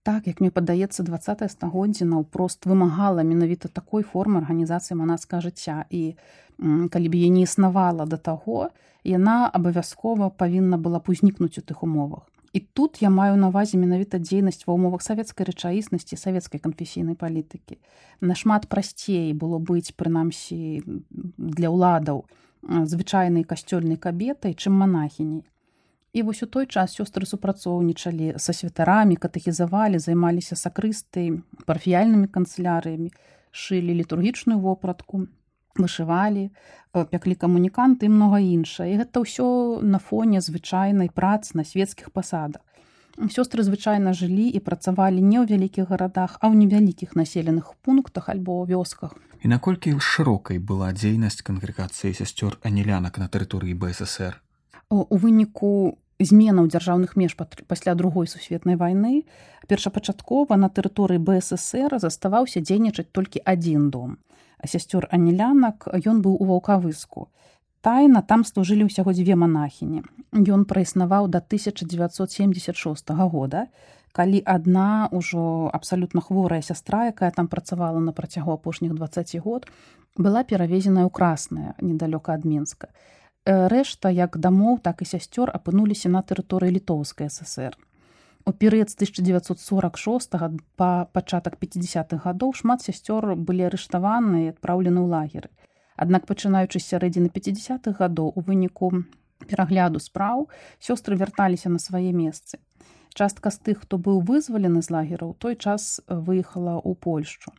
Так, 0.02 0.26
як 0.26 0.40
мне 0.40 0.50
падаецца 0.50 1.02
два 1.08 1.18
стагоддзя 1.48 2.04
наўпрост 2.04 2.66
вымагала 2.66 3.24
менавіта 3.24 3.68
такой 3.68 4.02
формы 4.02 4.44
арганізацыі 4.44 5.00
манацка 5.00 5.40
жыцця 5.40 5.86
і 5.88 6.18
калі 6.60 7.08
б 7.08 7.14
я 7.14 7.28
не 7.32 7.48
існавала 7.48 8.04
да 8.04 8.20
таго, 8.20 8.68
яна 9.04 9.48
абавязкова 9.48 10.28
павінна 10.28 10.76
была 10.76 11.00
б 11.00 11.16
узнікнуць 11.16 11.56
у 11.56 11.64
тых 11.64 11.80
умовах. 11.80 12.28
І 12.52 12.60
тут 12.60 13.02
я 13.02 13.10
маю 13.10 13.36
на 13.40 13.48
увазе 13.48 13.80
менавіта 13.80 14.20
дзейнасць 14.20 14.66
ва 14.68 14.76
ўмовах 14.76 15.00
савецкай 15.00 15.48
рэчаіснасці 15.48 16.20
савецкай 16.20 16.60
канфесійнай 16.60 17.16
палітыкі. 17.16 17.80
Нашмат 18.20 18.68
прасцей 18.68 19.32
было 19.32 19.56
быць 19.56 19.96
прынамсі 19.96 20.84
для 21.38 21.72
ўладаў 21.72 22.28
звычайнай 22.62 23.48
касцёльнай 23.48 23.96
кабетай, 23.96 24.52
чым 24.52 24.76
манахіняй. 24.76 25.42
І 26.12 26.22
вось 26.22 26.42
у 26.42 26.46
той 26.46 26.68
час 26.68 26.92
сёстры 26.92 27.24
супрацоўнічалі 27.24 28.36
са 28.36 28.52
святарамі, 28.52 29.16
катэхізавалі, 29.16 29.96
займаліся 29.96 30.60
сакрыстай, 30.60 31.40
парфіяльнымі 31.64 32.28
канцылярыямі, 32.28 33.08
шылі 33.50 33.96
літургічную 33.96 34.60
вопратку, 34.60 35.24
вышывалі 35.76 36.50
пяклі 36.92 37.34
камуніканты 37.34 38.06
і 38.06 38.12
многа 38.12 38.40
іншае. 38.40 38.92
І 38.92 38.98
гэта 39.04 39.24
ўсё 39.24 39.80
на 39.80 39.98
фоне 39.98 40.44
звычайнай 40.44 41.08
працы 41.08 41.56
на 41.56 41.64
свецкіх 41.64 42.12
пасадах. 42.12 42.60
Сёстры 43.16 43.60
звычайна 43.62 44.12
жылі 44.16 44.48
і 44.48 44.60
працавалі 44.60 45.20
не 45.20 45.40
ў 45.40 45.48
вялікіх 45.48 45.88
гарадах 45.88 46.40
а 46.40 46.48
ў 46.48 46.64
невялікіх 46.64 47.16
населеных 47.16 47.76
пунктах 47.84 48.28
альбо 48.28 48.64
вёсках. 48.64 49.16
І 49.44 49.48
наколькі 49.48 49.96
шырокай 50.00 50.58
была 50.60 50.92
дзейнасць 50.92 51.44
кангрэгацыі 51.44 52.16
сясцёр 52.16 52.56
анелянак 52.64 53.20
на 53.20 53.28
тэрыторыі 53.28 53.76
бСр 53.76 54.40
у 54.92 55.16
выніку 55.16 55.98
зменаў 56.20 56.68
дзяржаўных 56.68 57.16
меж 57.16 57.34
пасля 57.36 57.94
другой 57.94 58.28
сусветнай 58.28 58.76
вайны 58.76 59.24
першапачаткова 59.68 60.56
на 60.60 60.68
тэрыторыі 60.68 61.18
бСр 61.18 61.98
заставаўся 61.98 62.60
дзейнічаць 62.60 63.08
толькі 63.10 63.42
адзін 63.44 63.88
дом 63.90 64.18
сясцёр 64.64 65.08
анелянак 65.10 65.88
ён 65.92 66.22
быў 66.22 66.36
у 66.38 66.44
ваўкавыску. 66.50 67.28
Тайна 67.82 68.22
там 68.22 68.44
служылі 68.46 68.86
ўсяго 68.86 69.10
дзве 69.10 69.34
манахіні. 69.34 70.06
Ён 70.32 70.64
праіснаваў 70.70 71.26
да 71.26 71.42
1976 71.42 73.10
года 73.10 73.66
калі 74.12 74.42
адна 74.44 75.08
ўжо 75.10 75.72
абсалютна 75.72 76.20
хворая 76.20 76.62
сястра 76.62 77.08
якая 77.10 77.32
там 77.32 77.48
працавала 77.48 77.98
на 77.98 78.12
працягу 78.12 78.52
апошніх 78.52 78.92
20 78.94 79.40
год 79.40 79.66
была 80.16 80.44
перавезеная 80.44 81.08
ў 81.08 81.10
красная 81.10 81.74
недалёка 81.80 82.36
ад 82.36 82.44
мінска. 82.44 82.92
Рэшта 83.46 84.12
як 84.14 84.38
дамоў 84.38 84.78
так 84.78 85.02
і 85.02 85.08
сясцёр 85.08 85.50
апынуліся 85.50 86.12
на 86.12 86.22
тэрыторыі 86.22 86.76
літоўскай 86.78 87.32
ссср 87.32 87.74
У 88.44 88.52
перыяд 88.52 88.90
з 88.90 88.94
1946 88.98 90.32
па 90.74 91.06
пачатак 91.14 91.58
50-х 91.62 92.26
гадоў 92.26 92.50
шмат 92.58 92.82
сясцёр 92.82 93.38
былі 93.38 93.70
арыштаваны 93.70 94.46
і 94.46 94.50
адпраўлены 94.52 94.98
ў 94.98 95.08
лагеры. 95.14 95.48
Аднак 95.94 96.26
пачынаючы 96.26 96.82
з 96.82 96.90
сярэдзіны 96.90 97.30
50-х 97.30 97.94
гадоў 98.02 98.34
у 98.34 98.42
выніку 98.42 98.90
перагляду 99.46 100.02
спраў 100.02 100.50
сёстры 100.82 101.14
вярталіся 101.22 101.70
на 101.70 101.78
свае 101.78 102.10
месцы. 102.10 102.58
Частка 103.14 103.54
з 103.54 103.62
тых, 103.62 103.86
хто 103.86 103.94
быў 104.02 104.18
вызвалены 104.26 104.82
з 104.82 104.90
лагераў, 104.90 105.38
той 105.38 105.54
час 105.54 106.02
выехала 106.08 106.82
ў 106.82 106.98
Польшчу. 106.98 107.54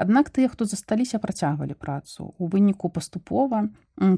Аднак 0.00 0.30
тыя, 0.30 0.48
хто 0.48 0.64
засталіся, 0.64 1.18
працягвалі 1.18 1.74
працу. 1.76 2.32
У 2.38 2.48
выніку 2.48 2.88
паступова 2.88 3.68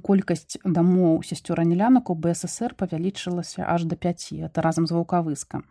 колькасць 0.07 0.61
дамоў 0.63 1.25
сясцёра 1.27 1.67
нелянак 1.67 2.11
у 2.11 2.15
БСР 2.15 2.79
павялічылася 2.79 3.67
аж 3.67 3.91
да 3.91 3.97
5 3.97 4.47
это 4.47 4.63
разам 4.63 4.87
з 4.87 4.95
ваўкавыскам 4.95 5.67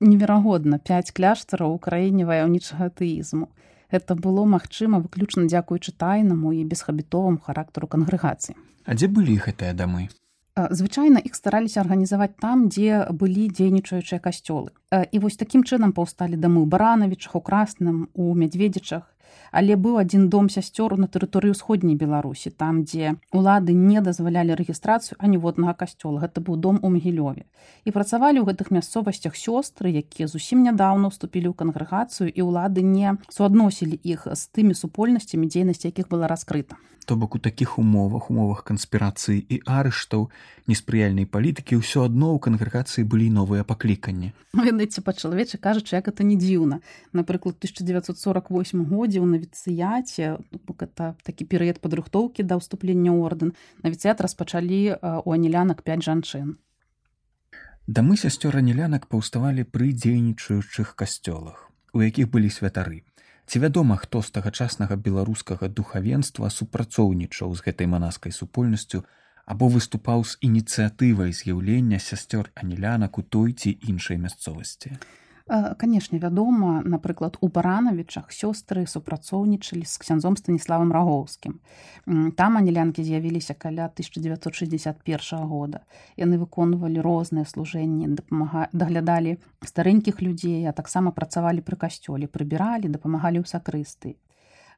неверагодна 0.00 0.78
пяць 0.78 1.12
кляштараў 1.12 1.74
у 1.74 1.78
краіне 1.78 2.24
ваяўнічага 2.24 2.90
тэізму. 2.90 3.48
Гэта 3.92 4.18
было 4.18 4.42
магчыма 4.48 4.98
выключна 4.98 5.46
дзякуючы 5.46 5.94
тайнаму 5.94 6.52
і 6.52 6.64
бесхабітовым 6.66 7.38
характару 7.38 7.86
кангрэгацыі. 7.86 8.58
А 8.84 8.94
дзе 8.98 9.08
былі 9.08 9.38
гэтыя 9.38 9.72
дамы? 9.72 10.10
Звычайна 10.54 11.18
іх 11.18 11.34
стараліся 11.34 11.80
арганізаваць 11.82 12.38
там, 12.38 12.68
дзе 12.70 13.06
былі 13.10 13.50
дзейнічаючыя 13.50 14.22
касцёлы. 14.22 14.70
І 14.90 15.18
вось 15.18 15.38
такім 15.38 15.64
чынам 15.66 15.90
паўсталі 15.90 16.38
дамы 16.38 16.62
ў 16.62 16.70
баранавічах, 16.70 17.34
у 17.34 17.42
красным, 17.42 18.06
у 18.14 18.34
мядзведзічах, 18.38 19.02
але 19.52 19.76
быў 19.76 19.98
адзін 20.02 20.28
дом 20.28 20.50
сясцёру 20.50 20.96
на 21.00 21.06
тэрыторыі 21.06 21.54
ўсходняй 21.54 21.94
беларусі 21.94 22.50
там 22.50 22.82
дзе 22.84 23.14
улады 23.30 23.74
не 23.74 24.00
дазвалялі 24.00 24.58
рэгістрацыю 24.58 25.18
аніводнага 25.18 25.74
касцёла. 25.74 26.24
Гэта 26.24 26.40
быў 26.40 26.56
дом 26.56 26.80
у 26.82 26.90
магілёве. 26.90 27.46
І 27.84 27.90
працавалі 27.90 28.42
ў 28.42 28.48
гэтых 28.50 28.74
мясцовасцях 28.74 29.38
сёстры 29.38 29.94
якія 29.94 30.26
зусім 30.26 30.66
нядаўна 30.66 31.12
ўступілі 31.14 31.52
ў 31.52 31.54
кангрэгацыю 31.54 32.28
і 32.28 32.40
ўлады 32.48 32.82
не 32.82 33.14
суадносілі 33.30 34.00
іх 34.02 34.26
з 34.30 34.42
тымі 34.50 34.74
супольнасцямі 34.74 35.46
дзейнасці 35.46 35.88
якіх 35.92 36.08
была 36.08 36.26
раскрыта. 36.26 36.76
То 37.06 37.16
бок 37.16 37.34
у 37.34 37.38
такіх 37.38 37.78
умовах 37.78 38.30
умовах 38.30 38.64
канспірацыі 38.64 39.44
і 39.44 39.60
арыштаў 39.68 40.30
неспрыяльнай 40.64 41.28
палітыкі 41.28 41.76
ўсё 41.76 42.08
адно 42.08 42.32
ў 42.32 42.40
кангрэгацыі 42.40 43.04
былі 43.04 43.28
новыя 43.28 43.60
пакліканні. 43.60 44.32
Ведаеце 44.56 45.04
па 45.04 45.12
чалавечы 45.12 45.60
кажучы 45.60 46.00
як 46.00 46.08
это 46.08 46.24
не 46.24 46.40
дзіўна. 46.40 46.80
Напрыклад 47.12 47.60
1948 47.60 48.88
годзе 48.88 49.13
ў 49.18 49.22
ў 49.22 49.28
навіцыяце 49.38 50.38
это 50.84 51.14
такі 51.22 51.44
перыяд 51.44 51.80
падрыхтоўкі 51.84 52.42
да 52.42 52.58
ўступлення 52.60 53.14
ордэн 53.14 53.54
навіцыят 53.82 54.20
распачалі 54.20 54.98
у 55.02 55.28
анілянак 55.34 55.82
5 55.82 56.02
жанчын 56.08 56.56
дамы 57.86 58.16
сясцёр 58.16 58.56
анілянак 58.56 59.06
паўставалі 59.12 59.68
пры 59.68 59.92
дзейнічаючых 59.92 60.96
касцёлах 60.96 61.70
у 61.94 62.02
якіх 62.02 62.30
былі 62.30 62.50
святары. 62.50 63.02
Ці 63.46 63.60
вядома 63.60 63.96
хто 63.96 64.22
з 64.22 64.30
тагачаснага 64.34 64.96
беларускага 64.96 65.68
духавенства 65.68 66.50
супрацоўнічаў 66.50 67.54
з 67.54 67.60
гэтай 67.66 67.86
манаскай 67.86 68.32
супольнасцю 68.32 69.04
або 69.44 69.68
выступаў 69.68 70.24
з 70.24 70.40
ініцыятывай 70.48 71.36
з'яўлення 71.36 72.00
сясцёр 72.00 72.48
анілянак 72.54 73.18
у 73.18 73.22
той 73.22 73.52
ці 73.52 73.76
іншай 73.84 74.16
мясцовасці 74.16 74.96
канешне 75.46 76.18
вядома 76.18 76.80
напрыклад 76.84 77.36
у 77.40 77.48
баранавічах 77.48 78.32
сёстры 78.32 78.86
супрацоўнічалі 78.88 79.84
з 79.84 79.94
ксяндзом 80.00 80.36
станіславам 80.40 80.92
рагоўскім 80.92 81.60
там 82.36 82.56
анілянкі 82.56 83.04
з'явіліся 83.04 83.54
каля 83.54 83.84
1961 83.92 85.44
года. 85.44 85.80
Яны 86.16 86.40
выконвалі 86.40 87.04
розныя 87.04 87.44
служэнні 87.44 88.08
дапамага 88.16 88.68
даглядалі 88.72 89.36
старэнькіх 89.60 90.24
людзей 90.24 90.64
а 90.64 90.72
таксама 90.72 91.12
працавалі 91.12 91.60
пры 91.60 91.76
касцёле 91.76 92.26
прыбіралі 92.26 92.88
дапамагалі 92.88 93.44
ў 93.44 93.46
сакрысты 93.48 94.16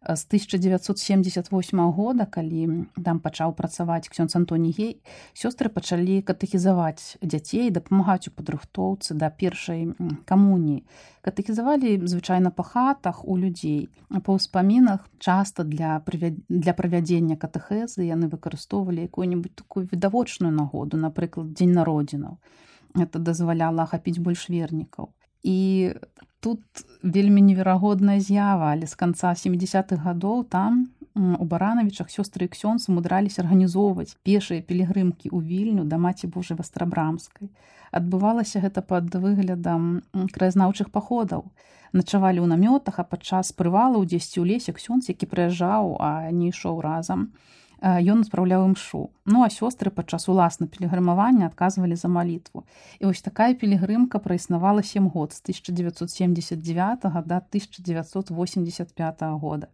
з 0.09 0.23
1978 0.27 1.81
года 1.91 2.27
калі 2.27 2.87
там 3.03 3.19
пачаў 3.19 3.53
працаваць 3.59 4.07
ксёнз 4.07 4.37
антоні 4.39 4.71
гей 4.71 5.03
сёстры 5.35 5.69
пачалі 5.69 6.23
катэхізаваць 6.23 7.19
дзяцей 7.23 7.71
дапамагаць 7.71 8.29
у 8.29 8.35
падрыхтоўцы 8.37 9.19
да 9.19 9.31
першай 9.31 9.91
камуніі 10.25 10.87
катэхізавалі 11.27 12.07
звычайна 12.07 12.55
па 12.55 12.63
хатах 12.63 13.25
у 13.27 13.35
людзей. 13.35 13.91
Па 14.23 14.39
ўспамінах 14.39 15.03
часта 15.19 15.67
для 15.67 15.99
для 16.49 16.73
правядзення 16.73 17.35
катэхезы 17.35 18.07
яны 18.07 18.31
выкарыстоўвалі 18.31 19.03
якую-нибудь 19.11 19.59
такую 19.59 19.91
відавочную 19.91 20.55
нагоду 20.55 20.97
напрыклад 21.03 21.51
дзень 21.51 21.75
народзінаў. 21.75 22.39
Это 22.95 23.19
дазваляла 23.19 23.91
ахапіць 23.91 24.23
больш 24.23 24.47
вернікаў. 24.49 25.11
І 25.43 25.99
тут 26.47 26.63
вельмі 27.03 27.43
неверагодная 27.43 28.21
з'ява 28.23 28.71
але 28.71 28.87
з 28.87 28.95
канца 28.95 29.35
70-х 29.35 29.99
гадоў 29.99 30.45
там 30.47 30.87
у 31.17 31.45
баранавічах 31.49 32.13
сёстры 32.13 32.47
ксёнз 32.53 32.87
умудраліся 32.93 33.43
арганізоўваць 33.43 34.15
пешыя 34.29 34.63
пілігрымкі 34.63 35.33
ў 35.33 35.39
вільню 35.43 35.87
да 35.91 35.99
маці 35.99 36.31
божай 36.31 36.59
вастрабрамскай. 36.61 37.49
Адбывалася 37.91 38.61
гэта 38.61 38.85
пад 38.85 39.11
выглядам 39.17 40.07
краязнаўчых 40.13 40.93
паходаў. 40.95 41.49
Начавалі 41.97 42.45
ў 42.45 42.47
намётах 42.53 43.01
а 43.03 43.09
падчас 43.09 43.51
прывалаў 43.57 44.05
дзесьці 44.05 44.39
ў 44.39 44.55
лесе 44.55 44.77
ксёнз 44.77 45.09
які 45.11 45.27
прыязджаў 45.27 45.97
а 45.99 46.31
не 46.31 46.53
ішоў 46.55 46.85
разам 46.85 47.33
ён 47.83 48.25
адпраўляў 48.25 48.65
імшу 48.73 49.11
ну 49.27 49.43
а 49.45 49.49
сёстры 49.53 49.91
падчас 49.91 50.29
уласна 50.33 50.67
пілігрымавання 50.67 51.47
адказвалі 51.47 51.97
за 51.97 52.09
малітву. 52.09 52.65
І 53.01 53.07
вось 53.07 53.23
такая 53.23 53.55
пілігрымка 53.55 54.19
праіснавала 54.19 54.83
сем 54.83 55.09
год 55.09 55.33
з 55.33 55.41
1979 55.43 57.01
да 57.27 57.37
1985 57.37 59.23
года. 59.41 59.69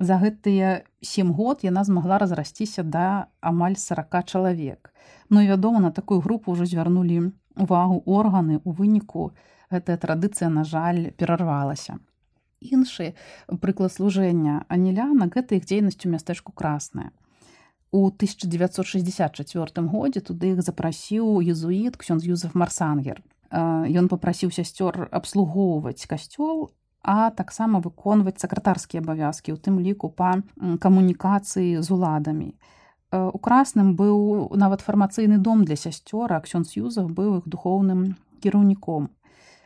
За 0.00 0.18
гэтыя 0.18 0.82
сем 1.02 1.32
год 1.32 1.62
яна 1.62 1.84
змагла 1.84 2.18
разрасціся 2.18 2.82
да 2.82 3.26
амаль 3.40 3.76
40 3.76 4.24
чалавек. 4.24 4.94
Ну 5.30 5.40
і 5.40 5.46
вядома 5.46 5.80
на 5.80 5.90
такую 5.90 6.20
групу 6.20 6.52
ўжо 6.52 6.66
звярнулі 6.66 7.32
увагу 7.56 8.02
органы 8.06 8.60
у 8.64 8.72
выніку 8.72 9.30
гэтая 9.70 9.96
традыцыя 9.96 10.48
на 10.48 10.64
жаль 10.64 11.10
перарвалася. 11.12 11.98
Іншы 12.58 13.14
прыклад 13.62 13.92
служэння 13.94 14.66
аніляна 14.66 15.30
гэта 15.30 15.54
іх 15.54 15.70
дзейнасць 15.70 16.02
у 16.06 16.10
мястэчку 16.10 16.50
красная 16.50 17.14
у 17.90 18.06
1964 18.06 19.86
годзе 19.88 20.20
туды 20.20 20.52
іх 20.54 20.62
запрасіў 20.62 21.40
езуіт 21.40 21.96
ксён 21.96 22.20
юзеф 22.20 22.54
марсангер. 22.54 23.22
Ён 23.50 24.08
попрасіў 24.12 24.52
сясцёр 24.52 25.08
абслугоўваць 25.10 26.04
касцёл 26.04 26.68
а 27.02 27.30
таксама 27.30 27.80
выконваць 27.80 28.40
сакратарскія 28.42 29.00
абавязкі 29.00 29.54
у 29.54 29.56
тым 29.56 29.78
ліку 29.80 30.10
па 30.10 30.42
камунікацыі 30.58 31.80
з 31.80 31.88
уладамі 31.94 32.52
у 33.12 33.38
красным 33.38 33.94
быў 33.96 34.52
нават 34.52 34.84
фармацыйны 34.84 35.38
дом 35.38 35.64
для 35.64 35.76
сясцёра 35.76 36.40
ксён 36.44 36.66
юзах 36.68 37.08
быў 37.08 37.38
іх 37.38 37.48
духоўным 37.48 38.18
кіраўніком 38.44 39.08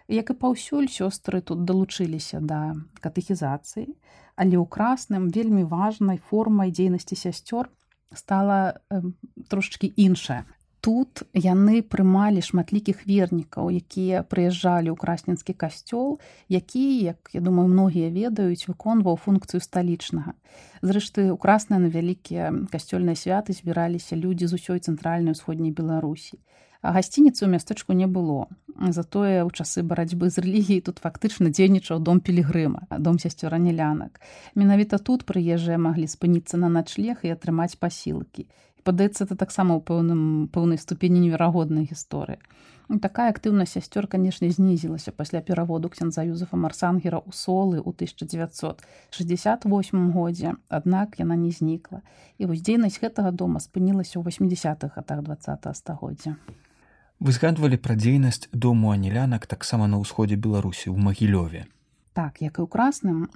як 0.09 0.31
і 0.31 0.39
паўсюль 0.39 0.87
сёстры 0.87 1.41
тут 1.41 1.65
далучыліся 1.65 2.39
да 2.39 2.77
катэхізацыі 3.01 3.89
але 4.37 4.55
ў 4.61 4.67
красным 4.69 5.27
вельмі 5.35 5.65
важнай 5.65 6.21
формай 6.31 6.71
дзейнасці 6.71 7.17
сясцёр 7.17 7.73
стала 8.15 8.81
э, 8.91 9.03
трошачки 9.49 9.87
іншая. 9.87 10.45
Тут 10.83 11.23
яны 11.39 11.79
прымалі 11.87 12.43
шматлікіх 12.43 13.05
вернікаў, 13.07 13.71
якія 13.71 14.27
прыязджалі 14.27 14.91
ў 14.91 14.99
красненскі 14.99 15.55
касцёл, 15.55 16.19
які, 16.51 16.83
як 17.07 17.31
я 17.31 17.39
думаю, 17.39 17.71
многія 17.71 18.11
ведаюць, 18.11 18.67
выконваў 18.67 19.15
функцыю 19.15 19.63
сталічнага. 19.63 20.35
Зрэшты, 20.83 21.31
у 21.31 21.39
красныя 21.39 21.79
на 21.79 21.87
вялікія 21.87 22.51
касцёльныя 22.75 23.15
святы 23.15 23.55
збіраліся 23.55 24.19
людзі 24.19 24.51
з 24.51 24.59
усёй 24.59 24.83
цэнтральнай 24.83 25.39
усходняй 25.39 25.71
Беларусі. 25.71 26.43
Гасцініцы 26.83 27.47
ў 27.47 27.55
мястэчку 27.55 27.95
не 27.95 28.11
было. 28.11 28.51
Затое 28.75 29.47
ў 29.47 29.55
часы 29.55 29.87
барацьбы 29.87 30.35
з 30.35 30.43
рэлігіяй 30.43 30.83
тут 30.83 30.99
фактычна 30.99 31.55
дзейнічаў 31.55 32.03
дом 32.03 32.19
пілігрыма 32.19 32.91
дом 32.99 33.23
сясцёра 33.23 33.63
нелянак. 33.63 34.19
Менавіта 34.59 34.99
тут 34.99 35.23
прыезжыя 35.31 35.79
маглі 35.79 36.11
спыніцца 36.11 36.59
на 36.59 36.67
начлег 36.67 37.23
і 37.23 37.31
атрымаць 37.39 37.79
пасілкі 37.79 38.51
падаецца 38.85 39.25
это 39.25 39.37
таксама 39.37 39.79
ў 39.79 39.81
пэўным 39.87 40.49
пэўнай 40.53 40.79
ступені 40.79 41.25
неверагоднай 41.25 41.89
гісторыі 41.91 42.39
такая 43.01 43.31
актыўнасць 43.31 43.79
сясцёр 43.79 44.07
канешне 44.07 44.51
знізілася 44.51 45.13
пасля 45.13 45.41
пераводу 45.41 45.89
ксяндза 45.89 46.23
юзефа 46.27 46.57
марсангера 46.57 47.19
ў 47.23 47.33
солы 47.33 47.81
ў 47.81 47.95
1968 47.95 50.13
годзе. 50.13 50.55
Аднак 50.69 51.19
яна 51.19 51.37
не 51.37 51.51
знікла. 51.51 52.03
І 52.39 52.47
вось 52.51 52.61
дзейнасць 52.61 53.01
гэтага 53.01 53.31
дома 53.33 53.61
спынілася 53.61 54.21
ў 54.21 54.25
80-х 54.29 54.95
годах 54.97 55.23
два 55.23 55.37
стагоддзя. 55.73 56.37
Вы 57.23 57.33
згадвалі 57.33 57.77
пра 57.79 57.95
дзейнасць 57.95 58.49
дому 58.53 58.91
анілянак 58.91 59.47
таксама 59.47 59.87
на 59.87 59.97
ўсходзе 60.03 60.37
беларусі 60.37 60.91
ў 60.91 60.99
магілёве 60.99 61.67
так 62.13 62.43
як 62.43 62.59
і 62.59 62.63
ў 62.63 62.69
красным 62.69 63.29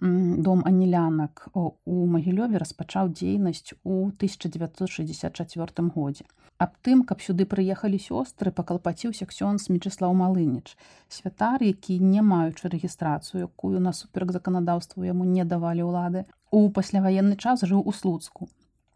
дом 0.42 0.62
анілянак 0.68 1.48
у 1.54 1.96
магілёве 2.14 2.60
распачаў 2.60 3.12
дзейнасць 3.12 3.72
у 3.84 4.12
1964 4.12 5.88
годзе. 5.94 6.24
Аб 6.58 6.72
тым 6.80 7.04
каб 7.08 7.20
сюды 7.20 7.44
прыехалі 7.44 7.98
сёстры 8.00 8.52
пакалпаціўся 8.58 9.26
ксёнз 9.28 9.68
мечыслаў 9.68 10.14
малыныч 10.16 10.76
святар 11.12 11.62
які 11.62 11.98
не 12.00 12.22
маючы 12.24 12.70
рэгістрацыю 12.72 13.42
якую 13.48 13.80
насуперак 13.86 14.32
заканадаўству 14.32 15.04
яму 15.04 15.28
не 15.32 15.44
давалі 15.44 15.88
ўлады 15.88 16.24
у 16.50 16.70
пасляваенны 16.78 17.36
час 17.36 17.66
жыў 17.72 17.84
у 17.84 17.92
слуцку 17.92 18.48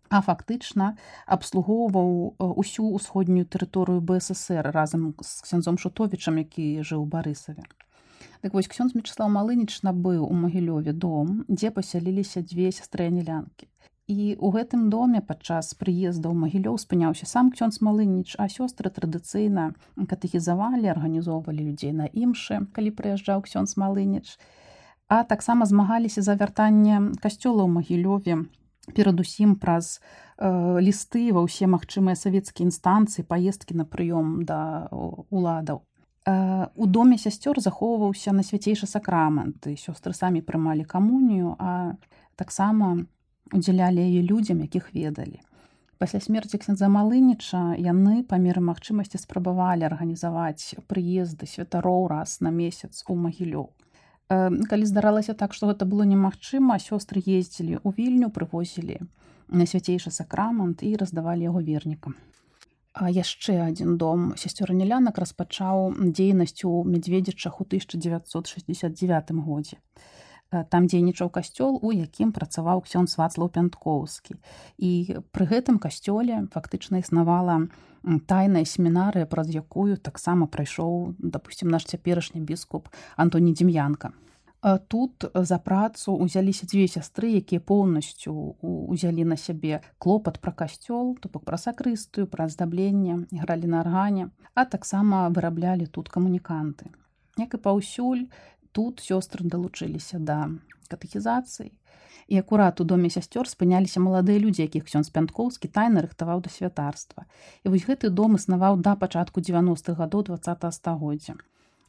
а 0.08 0.22
фактычна 0.26 0.88
абслугоўваў 1.36 2.08
усю 2.64 2.88
ўсходнюю 2.96 3.44
тэрыторыю 3.44 4.00
бСр 4.00 4.72
разам 4.78 5.12
з 5.20 5.36
ксяндзом 5.44 5.76
шутовічам 5.84 6.40
які 6.42 6.66
жыў 6.80 7.04
барысаве 7.12 7.68
так 8.40 8.54
вось 8.54 8.68
ксёнз 8.68 8.94
мечыслав 8.94 9.30
малыныч 9.30 9.82
набыў 9.86 10.24
у 10.28 10.34
магілёве 10.34 10.92
дом 10.92 11.44
дзе 11.48 11.70
пасяліліся 11.70 12.42
дзве 12.42 12.70
сястры-анілянкі 12.72 13.68
і 14.10 14.34
у 14.42 14.50
гэтым 14.50 14.88
доме 14.90 15.20
падчас 15.22 15.70
прыезда 15.78 16.30
ў 16.30 16.36
магілёў 16.44 16.80
спыняўся 16.82 17.30
сам 17.30 17.52
ксёнз 17.54 17.78
малыныч 17.84 18.34
а 18.42 18.48
сёстры 18.50 18.90
традыцыйна 18.90 19.70
катэхізавалі 19.96 20.90
арганізоўвалі 20.94 21.62
людзей 21.68 21.94
на 21.94 22.10
імшы 22.10 22.66
калі 22.74 22.90
прыязджаў 22.90 23.46
ксёнз 23.46 23.76
малыныч 23.78 24.34
а 25.10 25.22
таксама 25.24 25.66
змагаліся 25.66 26.22
за 26.22 26.34
вяртанне 26.38 27.14
касцёла 27.18 27.66
ў 27.66 27.70
магілёве. 27.74 28.46
Перадусім 28.94 29.54
праз 29.58 29.98
э, 30.38 30.78
лісты 30.78 31.34
ва 31.34 31.42
ўсе 31.42 31.66
магчымыя 31.66 32.14
савецкія 32.14 32.70
інстанцыі 32.70 33.26
паездкі 33.26 33.74
на 33.74 33.84
прыём 33.84 34.46
да 34.46 34.86
уладаў 34.90 35.82
у 36.76 36.86
доме 36.86 37.18
сясцёр 37.18 37.60
захоўваўся 37.60 38.32
на 38.32 38.42
свяцейшы 38.42 38.86
сакрамент 38.86 39.66
і 39.66 39.76
сёстры 39.76 40.12
самі 40.12 40.40
прымалі 40.40 40.84
камунію 40.84 41.56
а 41.58 41.94
таксама 42.36 43.06
удзялялі 43.52 44.00
яе 44.00 44.22
людзям 44.22 44.60
якіх 44.60 44.94
ведалі 44.94 45.40
пасля 46.00 46.20
смерці 46.24 46.58
ксяндза 46.60 46.88
малыніча 46.88 47.60
яны 47.84 48.22
па 48.28 48.40
меры 48.40 48.62
магчымасці 48.64 49.20
спрабавалі 49.20 49.84
арганізаваць 49.88 50.80
прыезды 50.88 51.48
святароў 51.50 52.08
раз 52.12 52.38
на 52.46 52.48
месяц 52.48 53.04
у 53.04 53.16
магілёў. 53.24 53.68
Калі 54.70 54.88
здаралася 54.88 55.36
так 55.36 55.52
што 55.52 55.68
гэта 55.68 55.84
было 55.84 56.08
немагчыма 56.08 56.80
сёстры 56.80 57.20
ездзілі 57.20 57.84
ў 57.84 57.88
вільню 58.00 58.32
прывозілі 58.32 58.96
на 59.52 59.68
свяцейшы 59.68 60.14
сакрамант 60.14 60.86
і 60.88 60.96
раздавалі 60.96 61.50
яго 61.50 61.60
вернікам 61.68 62.16
яшчэ 62.98 63.60
адзін 63.70 63.96
дом 63.96 64.34
сясцёра 64.36 64.74
нелянак 64.74 65.18
распачаў 65.18 65.94
дзейнасць 66.00 66.64
у 66.64 66.82
мядзведзічах 66.84 67.60
у 67.60 67.64
1969 67.64 69.30
годзе. 69.46 69.78
Там 70.50 70.90
дзейнічаў 70.90 71.30
касцёл 71.30 71.78
у 71.78 71.92
якім 71.94 72.34
працаваў 72.34 72.82
ксён 72.82 73.06
свацлаў 73.06 73.54
пянткоўскі 73.54 74.34
і 74.82 74.90
пры 75.30 75.44
гэтым 75.46 75.78
касцёле 75.78 76.50
фактычна 76.50 76.98
існавала 76.98 77.70
тайная 78.26 78.66
семінарыя 78.66 79.30
праз 79.30 79.54
якую 79.54 79.94
таксама 79.94 80.50
прайшоў 80.50 81.14
допустим 81.18 81.70
наш 81.70 81.86
цяперашні 81.86 82.42
біскуп 82.42 82.90
антоні 83.14 83.54
дзім'янка 83.54 84.10
тут 84.62 85.24
за 85.34 85.58
працу 85.58 86.12
узяліся 86.12 86.66
дзве 86.66 86.84
сястры 86.84 87.32
якія 87.40 87.60
поўнасцю 87.64 88.34
узялі 88.60 89.24
на 89.24 89.36
сябе 89.40 89.80
клопат 89.98 90.40
пра 90.40 90.52
касцёл 90.52 91.16
то 91.16 91.32
бок 91.32 91.44
пра 91.48 91.56
сакрыстую 91.56 92.26
пра 92.28 92.44
аздабленне 92.44 93.24
ігралі 93.32 93.72
на 93.72 93.80
аргане 93.80 94.28
а 94.54 94.64
таксама 94.64 95.28
выраблялі 95.32 95.88
тут 95.88 96.12
камуніканты 96.12 96.92
як 97.40 97.56
і 97.56 97.62
паўсюль 97.64 98.28
тут 98.72 99.00
сёстры 99.00 99.48
далучыліся 99.48 100.20
да 100.20 100.52
катэхізацыі 100.92 101.72
і 102.30 102.38
акурат 102.38 102.80
у 102.80 102.84
доме 102.84 103.08
сясцёр 103.10 103.48
спыняліся 103.48 104.00
маладыя 104.00 104.38
людзі 104.38 104.62
якіх 104.68 104.86
ён 104.94 105.04
спянткоўскі 105.08 105.72
тайна 105.72 106.04
рыхтаваў 106.04 106.44
да 106.44 106.50
святарства. 106.52 107.26
І 107.64 107.74
вось 107.74 107.86
гэты 107.88 108.10
дом 108.10 108.38
існаваў 108.38 108.78
да 108.78 108.94
пачатку 108.94 109.42
90-х 109.42 109.98
гадоў 109.98 110.22
два 110.30 110.38
стагоддзя 110.70 111.34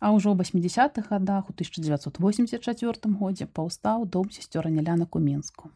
А 0.02 0.10
ўжо 0.18 0.34
ў 0.34 0.42
80-х 0.42 1.14
годах 1.14 1.50
у 1.50 1.54
1984 1.54 3.14
годзе 3.22 3.46
паўстаў 3.46 4.10
дом 4.10 4.34
сесцёра 4.34 4.74
нялянак 4.74 5.14
у 5.14 5.22
мінску. 5.22 5.70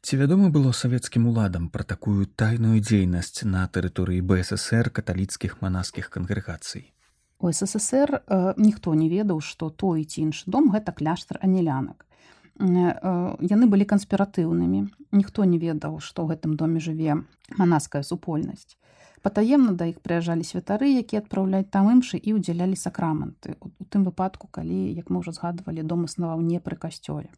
Ці 0.00 0.16
вядома 0.16 0.48
было 0.48 0.72
савецкім 0.72 1.28
уладам 1.28 1.68
пра 1.68 1.84
такую 1.84 2.24
тайную 2.24 2.80
дзейнасць 2.80 3.44
на 3.44 3.68
тэрыторыі 3.68 4.24
БССР 4.24 4.88
каталіцкіх 4.88 5.60
манаскіх 5.60 6.08
кангрэгацый. 6.08 6.88
У 7.36 7.52
ССР 7.52 8.24
э, 8.24 8.54
ніхто 8.56 8.96
не 8.96 9.12
ведаў, 9.12 9.44
што 9.44 9.68
той 9.68 10.08
ці 10.08 10.24
іншы 10.24 10.48
дом 10.48 10.72
гэта 10.72 10.96
кляштар 10.96 11.36
анелянак. 11.44 12.08
Э, 12.56 13.36
яны 13.44 13.68
былі 13.68 13.84
канспіратыўнымі. 13.84 14.88
Ніхто 15.12 15.44
не 15.44 15.60
ведаў, 15.60 16.00
што 16.00 16.24
ў 16.24 16.32
гэтым 16.32 16.56
доме 16.56 16.80
жыве 16.80 17.20
манаская 17.60 18.00
супольнасць 18.00 18.79
патаемна 19.22 19.72
да 19.76 19.86
іх 19.90 20.00
прыязджалі 20.00 20.46
святары 20.46 20.88
якія 21.02 21.20
адпраўляюць 21.22 21.68
там 21.74 21.90
імшы 21.92 22.16
і 22.16 22.36
ўдзялялі 22.38 22.76
сакраманты 22.76 23.56
у 23.60 23.84
тым 23.84 24.06
выпадку 24.08 24.48
калі 24.50 24.78
як 24.96 25.12
мы 25.12 25.20
ўжо 25.20 25.36
згадвалі 25.36 25.84
дом 25.84 26.08
існаваў 26.08 26.40
не 26.40 26.60
пры 26.60 26.76
касцёле. 26.80 27.28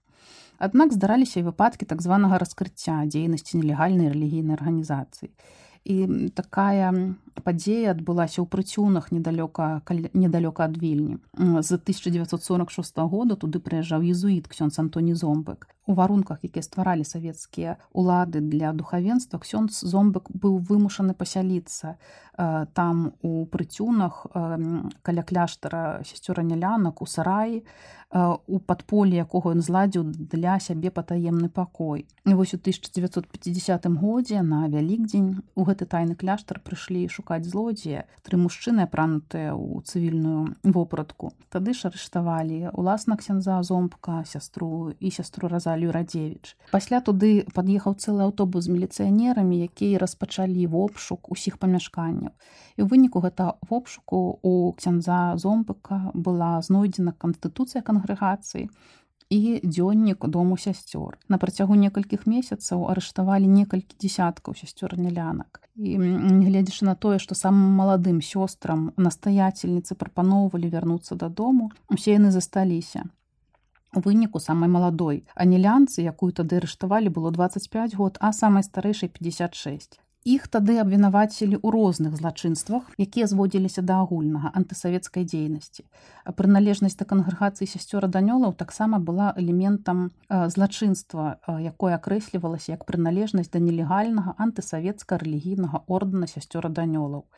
Аднак 0.62 0.94
здараліся 0.94 1.40
і 1.40 1.48
выпадкі 1.50 1.90
так 1.90 2.02
званага 2.02 2.38
раскрыцця 2.38 3.02
дзейнасці 3.10 3.58
нелегальнай 3.58 4.14
рэлігійнай 4.14 4.54
арганізацыі. 4.54 5.34
І 5.82 6.30
такая 6.38 6.94
падзея 7.42 7.90
адбылася 7.90 8.38
ў 8.38 8.46
прыцюнах 8.46 9.10
недалёка 9.10 9.82
недалёка 10.14 10.70
ад 10.70 10.78
вільні. 10.78 11.18
З 11.34 11.82
1946 11.82 13.02
года 13.10 13.34
туды 13.34 13.58
прыязджаў 13.58 14.06
езуіт 14.06 14.46
ксёнз 14.46 14.78
антоні 14.78 15.18
зомбык 15.18 15.66
у 15.86 15.94
варунках 15.94 16.44
якія 16.44 16.62
стваралі 16.62 17.04
савецкія 17.04 17.76
улады 17.92 18.40
для 18.40 18.72
духавенства 18.72 19.38
ксёнз 19.42 19.82
зомбык 19.82 20.30
быў 20.30 20.62
вымушаны 20.62 21.14
пасяліцца 21.14 21.98
там 22.72 23.12
у 23.22 23.44
прыцюнах 23.46 24.26
каля 25.02 25.22
кляштара 25.22 26.02
сесцёра 26.04 26.42
нялянак 26.42 27.02
у 27.02 27.06
сараі 27.06 27.64
у 28.12 28.58
падполі 28.60 29.16
якога 29.16 29.56
ён 29.56 29.64
зладзіў 29.64 30.04
для 30.04 30.60
сябе 30.60 30.92
патаемны 30.92 31.48
пакой. 31.48 32.04
І 32.28 32.34
вось 32.36 32.52
у 32.52 32.60
1950 32.60 33.88
годзе 33.96 34.42
на 34.44 34.68
вялікдзень 34.68 35.40
у 35.56 35.64
гэты 35.64 35.88
тайны 35.88 36.12
кляштар 36.12 36.60
прыйшлі 36.60 37.08
шукаць 37.08 37.48
злодзея. 37.48 38.04
Тры 38.20 38.36
мужчыны 38.36 38.84
апранутыя 38.84 39.56
ў 39.56 39.80
цывільную 39.88 40.60
вопратку. 40.60 41.32
Тады 41.48 41.72
ж 41.72 41.88
арыштавалі 41.88 42.68
уласна 42.76 43.16
ксяндза 43.16 43.64
зомбка 43.64 44.28
сястру 44.28 44.92
і 45.00 45.08
сястру 45.08 45.48
разалю 45.48 45.71
радзевич 45.76 46.56
пасля 46.70 47.00
туды 47.00 47.46
пад'ехаў 47.54 47.96
цэлы 47.96 48.24
аўтобус 48.28 48.68
з 48.68 48.74
міліцыянерамі 48.76 49.60
якія 49.66 49.98
распачалі 50.02 50.66
вопшук 50.66 51.32
усіх 51.32 51.58
памяшканняў 51.62 52.32
і 52.32 52.80
ў 52.82 52.86
выніку 52.88 53.22
гэта 53.24 53.56
вопшуку 53.68 54.40
у 54.42 54.72
ксяндза 54.78 55.36
зомбыка 55.36 56.12
была 56.14 56.60
знойдзена 56.62 57.16
канстытуцыя 57.16 57.82
кангрэгацыі 57.86 58.68
і 59.32 59.60
дзённік 59.64 60.28
дому 60.28 60.56
сясцёр. 60.60 61.16
На 61.28 61.38
працягу 61.40 61.74
некалькіх 61.74 62.26
месяцаў 62.28 62.84
арыштавалі 62.92 63.48
некалькі 63.48 63.96
дзясяткаў 63.96 64.52
сясцёр 64.60 64.92
нялянак. 65.00 65.64
І 65.76 65.96
нягледзячы 65.96 66.84
на 66.84 66.94
тое, 66.94 67.16
што 67.16 67.32
самым 67.32 67.72
маладым 67.80 68.20
сёстрам 68.20 68.92
настаяцельніцы 69.00 69.96
прапаноўвалі 69.96 70.68
вярнуцца 70.68 71.16
дадому, 71.16 71.72
усе 71.88 72.12
яны 72.12 72.28
засталіся. 72.28 73.08
У 73.94 74.00
выніку 74.00 74.40
самай 74.40 74.70
маладой 74.72 75.18
анілянцы, 75.36 76.00
якую 76.00 76.32
тады 76.32 76.56
арыштавалі 76.62 77.12
было 77.12 77.30
25 77.30 77.94
год, 77.94 78.16
а 78.20 78.32
самай 78.32 78.64
старэйшай 78.64 79.12
56. 79.12 80.00
Іх 80.24 80.46
тады 80.48 80.78
абвінавацілі 80.80 81.58
ў 81.60 81.68
розных 81.74 82.16
злачынствах, 82.16 82.88
якія 82.96 83.26
зводзіліся 83.28 83.82
да 83.84 84.00
агульнага 84.00 84.48
антысавецкай 84.56 85.28
дзейнасці. 85.28 85.84
Прыналежнасць 86.40 86.96
да 86.96 87.04
кангрэгацыі 87.04 87.68
сясцёра 87.68 88.08
данёлаў 88.08 88.56
таксама 88.56 88.96
была 88.96 89.34
элементам 89.36 90.08
злачынства, 90.30 91.36
якое 91.60 91.92
акрэслівалася 92.00 92.72
як 92.78 92.88
прыналежнасць 92.88 93.52
да 93.52 93.60
нелегальнага 93.60 94.38
антысавецка-рэлігійнага 94.40 95.84
ордэна 95.84 96.30
сясцёра 96.32 96.72
данёлаў. 96.72 97.28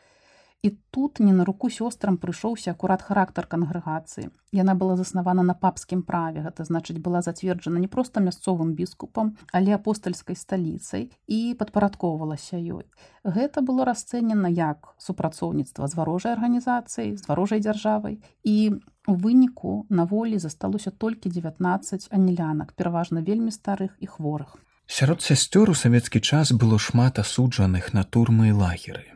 І 0.63 0.69
тут 0.89 1.19
не 1.19 1.33
на 1.33 1.45
руку 1.45 1.69
сёстрам 1.69 2.17
прыйшоўся 2.17 2.71
акурат 2.71 3.01
характар 3.05 3.45
кангрэгацыі. 3.45 4.31
Яна 4.51 4.73
была 4.73 4.95
заснавана 4.97 5.43
на 5.43 5.53
папскім 5.53 6.01
праве, 6.01 6.41
гэта 6.41 6.65
значыць 6.65 6.97
была 6.97 7.21
зацверджана 7.21 7.77
не 7.77 7.87
проста 7.87 8.19
мясцовым 8.19 8.73
біскупам, 8.73 9.37
але 9.53 9.75
апостальскай 9.75 10.35
сталіцай 10.35 11.11
і 11.27 11.39
падпарадкоўвалася 11.59 12.57
ёй. 12.57 12.89
Гэта 13.23 13.61
было 13.61 13.85
расцэнена 13.85 14.49
як 14.49 14.95
супрацоўніцтва 14.97 15.87
з 15.87 15.93
варожай 15.95 16.33
арганізацыяй, 16.33 17.15
з 17.17 17.23
варожай 17.29 17.61
дзяржавай 17.61 18.21
і 18.43 18.81
у 19.07 19.13
выніку 19.13 19.85
на 19.89 20.03
волі 20.03 20.39
засталося 20.39 20.91
толькі 20.91 21.29
19 21.29 22.07
анілянак, 22.11 22.73
пераважна 22.73 23.21
вельмі 23.21 23.51
старых 23.51 23.93
і 23.99 24.07
хворых. 24.07 24.57
Сярод 24.87 25.21
сясцёр 25.21 25.69
у 25.69 25.75
савецкі 25.75 26.21
час 26.21 26.53
было 26.53 26.77
шмат 26.77 27.19
асуджаных 27.19 27.93
на 27.93 28.03
турмы 28.03 28.49
і 28.49 28.57
лагеры. 28.57 29.14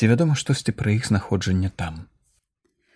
Ці 0.00 0.08
вядома 0.08 0.32
штосьці 0.32 0.72
пра 0.72 0.92
іх 0.96 1.04
знаходжанне 1.04 1.68
там. 1.76 1.96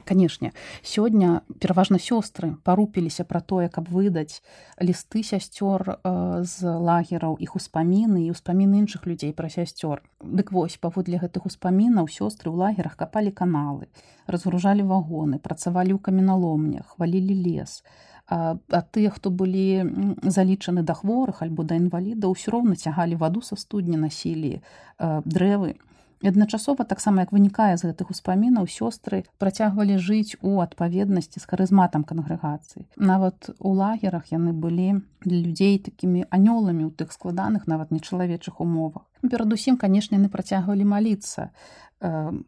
Канешне, 0.09 0.57
сёння 0.81 1.45
пераважна 1.61 2.01
сёстры 2.01 2.57
парупіліся 2.65 3.29
пра 3.29 3.45
тое, 3.45 3.69
каб 3.69 3.93
выдаць 3.93 4.41
лісты 4.81 5.21
сясцёр 5.21 5.85
э, 6.01 6.41
з 6.49 6.65
лагераў 6.65 7.37
іх 7.45 7.61
успаміны 7.61 8.25
і 8.25 8.33
ўспаміны 8.33 8.81
іншых 8.81 9.05
людзей 9.05 9.37
пра 9.37 9.53
сясцёр. 9.53 10.01
Дык 10.25 10.49
вось 10.57 10.81
паводле 10.81 11.21
гэтых 11.21 11.45
успамінаў 11.45 12.09
сёстры 12.09 12.49
ў 12.49 12.73
лагерах 12.73 12.97
капалі 12.97 13.37
каналы, 13.37 13.93
разгружалі 14.25 14.89
вагоны, 14.89 15.37
працавалі 15.37 15.93
ў 15.93 16.01
каменаломнях, 16.01 16.97
хвалілі 16.97 17.37
лес. 17.37 17.85
А, 18.25 18.57
а 18.73 18.81
тыя, 18.81 19.13
хто 19.13 19.29
былі 19.29 19.85
залічаны 20.25 20.81
да 20.81 20.97
хворых 20.97 21.45
альбо 21.45 21.69
да 21.69 21.77
інвалідаў, 21.77 22.33
усё 22.33 22.49
роўна 22.57 22.81
цягалі 22.81 23.21
ваду 23.21 23.45
са 23.45 23.61
студні 23.61 24.01
насілі 24.01 24.65
э, 24.65 25.21
дрэвы 25.29 25.77
адначасова 26.23 26.85
таксама 26.85 27.25
як 27.27 27.33
вынікае 27.33 27.77
з 27.77 27.91
гэтых 27.91 28.11
успамінаў 28.15 28.69
сёстры 28.71 29.25
працягвалі 29.43 29.99
жыць 29.99 30.37
у 30.41 30.61
адпаведнасці 30.65 31.41
з 31.41 31.49
харызматам 31.49 32.05
кангрэгацыі. 32.05 32.87
Нават 32.97 33.51
у 33.59 33.75
лагерах 33.75 34.31
яны 34.31 34.53
былі 34.53 35.03
для 35.25 35.39
людзей 35.41 35.79
такімі 35.79 36.29
анёламі 36.31 36.87
ў 36.87 36.93
тых 36.95 37.11
складаных 37.13 37.67
нават 37.67 37.91
нечалавечых 37.91 38.61
умовах. 38.61 39.09
Перадусім 39.25 39.81
канешне 39.81 40.21
яны 40.21 40.29
працягвалі 40.29 40.85
маліцца 40.85 41.51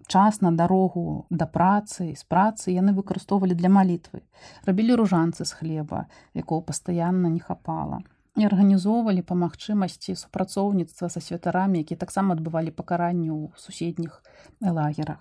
час 0.07 0.41
на 0.41 0.53
дарогу 0.53 1.27
да 1.31 1.47
працы 1.47 2.13
з 2.13 2.25
працы 2.29 2.77
яны 2.77 2.93
выкарыстоўвалі 2.93 3.57
для 3.57 3.73
малітвы. 3.73 4.21
Рабілі 4.69 5.01
ружанцы 5.01 5.45
з 5.45 5.53
хлеба 5.53 6.07
якого 6.35 6.61
пастаянна 6.61 7.33
не 7.33 7.41
хапала 7.41 8.05
і 8.37 8.45
арганізоўвалі 8.45 9.23
па 9.25 9.35
магчымасці 9.35 10.17
супрацоўніцтва 10.21 11.09
са 11.09 11.21
святарамі, 11.21 11.81
якія 11.81 11.97
таксама 11.97 12.37
адбывалі 12.37 12.71
пакаранню 12.71 13.33
ў 13.33 13.45
суседніх 13.57 14.21
лагерах. 14.61 15.21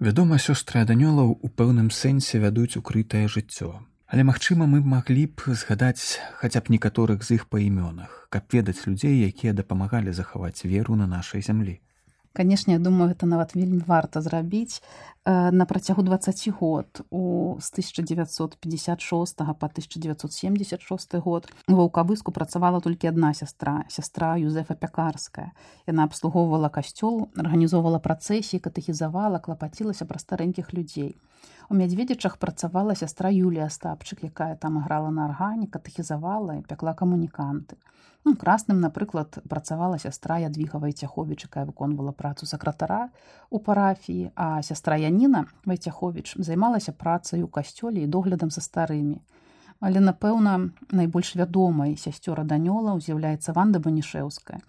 Вядома, 0.00 0.36
сёстры 0.40 0.80
аданёлаў 0.84 1.36
у 1.40 1.48
пэўным 1.48 1.88
сэнсе 1.92 2.40
вядуць 2.40 2.76
укрытае 2.80 3.28
жыццё. 3.28 3.80
Але 4.10 4.24
магчыма, 4.24 4.66
мы 4.66 4.80
б 4.80 4.90
маглі 4.92 5.26
б 5.28 5.54
згадаць 5.54 6.18
хаця 6.40 6.60
б 6.60 6.72
некаторых 6.74 7.22
з 7.24 7.40
іх 7.40 7.46
па 7.52 7.60
імёнах, 7.60 8.26
каб 8.28 8.48
ведаць 8.52 8.82
людзей, 8.88 9.20
якія 9.28 9.52
дапамагалі 9.52 10.12
захаваць 10.12 10.64
веру 10.64 10.96
на 10.96 11.06
нашай 11.06 11.44
зямлі. 11.44 11.80
Канешне, 12.32 12.74
я 12.74 12.80
думаю, 12.80 13.10
гэта 13.10 13.26
нават 13.26 13.54
вельмі 13.54 13.82
варта 13.86 14.22
зрабіць. 14.22 14.82
На 15.26 15.64
працягу 15.64 16.02
20 16.02 16.48
год. 16.60 17.02
У 17.10 17.40
з 17.60 17.72
1956 17.72 19.36
по 19.36 19.66
1976 19.66 21.14
год 21.14 21.52
у 21.68 21.74
ваўкавыску 21.74 22.32
працавала 22.32 22.80
толькі 22.80 23.08
адна 23.08 23.34
сястра 23.34 23.84
сястра 23.88 24.36
юзефа 24.38 24.74
пякарская 24.74 25.52
яна 25.86 26.04
абслугоўвала 26.08 26.68
касцёл 26.68 27.28
арганізоўвала 27.36 27.98
працэсіі 27.98 28.62
катэхізавала 28.64 29.40
клапацілася 29.44 30.06
пра 30.06 30.18
старэнькіх 30.18 30.72
людзей 30.72 31.16
у 31.68 31.74
мядзведзічах 31.74 32.36
працавала 32.36 32.94
сястра 32.94 33.30
юлія 33.30 33.68
стапчык 33.68 34.24
якая 34.24 34.56
там 34.56 34.78
іграла 34.82 35.10
на 35.10 35.28
аргані 35.28 35.66
катэхізавала 35.66 36.60
і 36.60 36.66
пякла 36.66 36.94
камуніканты 36.94 37.76
ну, 38.24 38.36
красным 38.36 38.80
напрыклад 38.80 39.38
працавала 39.48 39.98
сястра 39.98 40.38
ядвіга 40.38 40.78
вайцяховіч 40.78 41.44
якая 41.44 41.64
выконвала 41.64 42.12
працу 42.12 42.46
сакратара 42.46 43.08
у 43.50 43.58
парафіі 43.58 44.30
а 44.34 44.62
сястра 44.62 44.96
яніна 45.10 45.44
вайцяховіч 45.66 46.38
займалася 46.38 46.94
працай 46.94 47.42
у 47.42 47.50
касцёле 47.50 48.06
і 48.06 48.10
доглядам 48.10 48.54
за 48.54 48.62
старымі. 48.64 49.20
Але 49.80 50.00
напэўна 50.00 50.70
найбольш 50.92 51.36
вядомай 51.36 51.96
сясцёра 51.96 52.44
данёла 52.44 52.96
з'яўляецца 53.00 53.52
ванда 53.56 53.82
банішеўская 53.82 54.60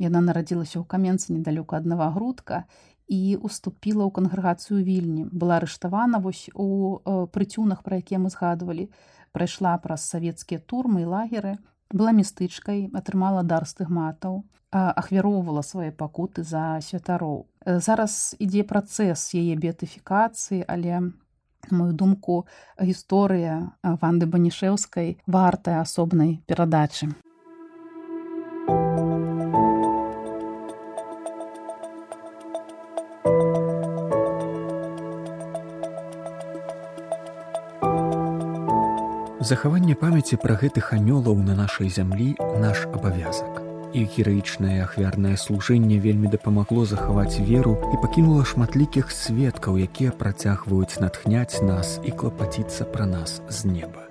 яна 0.00 0.20
нарадзілася 0.24 0.80
ў 0.80 0.84
каменцы 0.88 1.36
недалёка 1.36 1.76
аднава 1.76 2.08
грудка 2.16 2.64
і 3.10 3.36
уступіла 3.36 4.08
ў 4.08 4.10
кангрэгацыю 4.16 4.80
вільні. 4.80 5.28
Была 5.28 5.60
арыштавана 5.60 6.22
вось 6.24 6.48
у 6.54 6.98
э, 7.04 7.26
прыцюнах 7.28 7.84
пра 7.84 8.00
якія 8.00 8.22
мы 8.22 8.32
згадвалі. 8.32 8.88
Прайшла 9.36 9.76
праз 9.78 10.08
савецкія 10.08 10.58
турмы 10.58 11.04
і 11.04 11.10
лагеры 11.12 11.58
была 11.92 12.12
містычкай 12.16 12.88
атрымала 12.94 13.42
дар 13.42 13.66
стыгматаў 13.66 14.42
ахвяроўвала 14.70 15.62
свае 15.66 15.90
пакуты 15.90 16.44
за 16.46 16.78
святароў. 16.82 17.46
Зараз 17.66 18.36
ідзе 18.38 18.62
працэс 18.62 19.34
яе 19.34 19.58
бетыфікацыі 19.58 20.62
але 20.68 21.10
мою 21.70 21.92
думку 21.92 22.46
гісторыя 22.80 23.74
ванды 23.82 24.26
банішеўскай 24.26 25.18
вартая 25.26 25.82
асобнай 25.82 26.38
перадачы 26.46 27.10
Захаванне 39.50 39.96
памяці 39.98 40.36
пра 40.38 40.54
гэтых 40.58 40.92
анёлаў 40.94 41.40
на 41.42 41.56
нашай 41.58 41.88
зямлі 41.90 42.26
наш 42.64 42.84
абавязак. 42.86 43.56
І 43.98 44.04
гераічнае 44.06 44.76
ахвярнае 44.84 45.34
служэнне 45.44 45.98
вельмі 46.04 46.30
дапамагло 46.34 46.84
захаваць 46.90 47.42
веру 47.48 47.72
і 47.90 47.98
пакінула 48.04 48.44
шматлікіх 48.46 49.10
сведкаў, 49.10 49.80
якія 49.88 50.14
працягваюць 50.22 51.02
натхняць 51.02 51.66
нас 51.66 51.98
і 52.06 52.14
клапаціцца 52.14 52.86
пра 52.94 53.10
нас 53.10 53.42
з 53.50 53.74
неба 53.74 54.09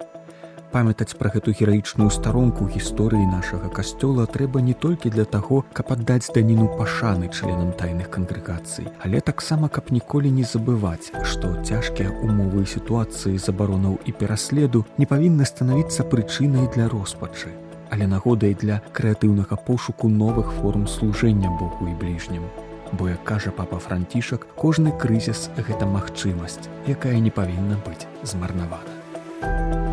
памятаць 0.71 1.17
пра 1.17 1.31
гэту 1.33 1.53
гераічную 1.57 2.09
старонку 2.13 2.67
гісторыі 2.69 3.25
нашага 3.29 3.69
касцёла 3.73 4.25
трэба 4.29 4.61
не 4.61 4.73
толькі 4.73 5.09
для 5.09 5.25
таго, 5.25 5.63
каб 5.73 5.91
аддаць 5.95 6.29
даніну 6.35 6.69
пашаны 6.77 7.29
членам 7.29 7.73
тайных 7.73 8.09
кангрэгацый, 8.13 8.87
але 9.01 9.21
таксама 9.21 9.69
каб 9.69 9.89
ніколі 9.89 10.29
не 10.29 10.45
забываць, 10.45 11.09
што 11.23 11.55
цяжкія 11.63 12.13
умовы 12.21 12.65
сітуацыі 12.65 13.41
забаронаў 13.41 13.99
і 14.05 14.11
пераследу 14.13 14.85
не 14.97 15.09
павінны 15.09 15.45
станавіцца 15.49 16.05
прычынай 16.05 16.69
для 16.75 16.87
роспачы, 16.89 17.49
але 17.89 18.05
нагодай 18.07 18.53
для 18.53 18.81
крэатыўнага 18.93 19.57
пошуку 19.65 20.09
новых 20.09 20.53
форм 20.61 20.87
служэння 20.87 21.49
Богу 21.59 21.89
і 21.89 21.97
бліжнім. 21.97 22.45
Бо 22.93 23.09
як 23.09 23.23
кажа 23.23 23.51
папа 23.51 23.77
францішак, 23.77 24.47
кожны 24.55 24.93
крызіс 24.97 25.49
гэта 25.57 25.85
магчымасць, 25.85 26.69
якая 26.87 27.19
не 27.19 27.29
павінна 27.29 27.77
быць 27.85 28.09
змарнавана. 28.23 29.88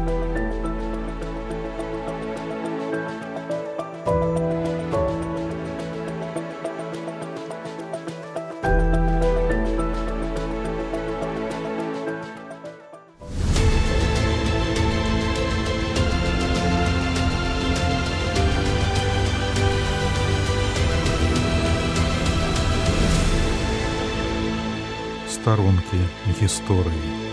Старонкі 25.57 25.97
гісторыі. 26.37 27.26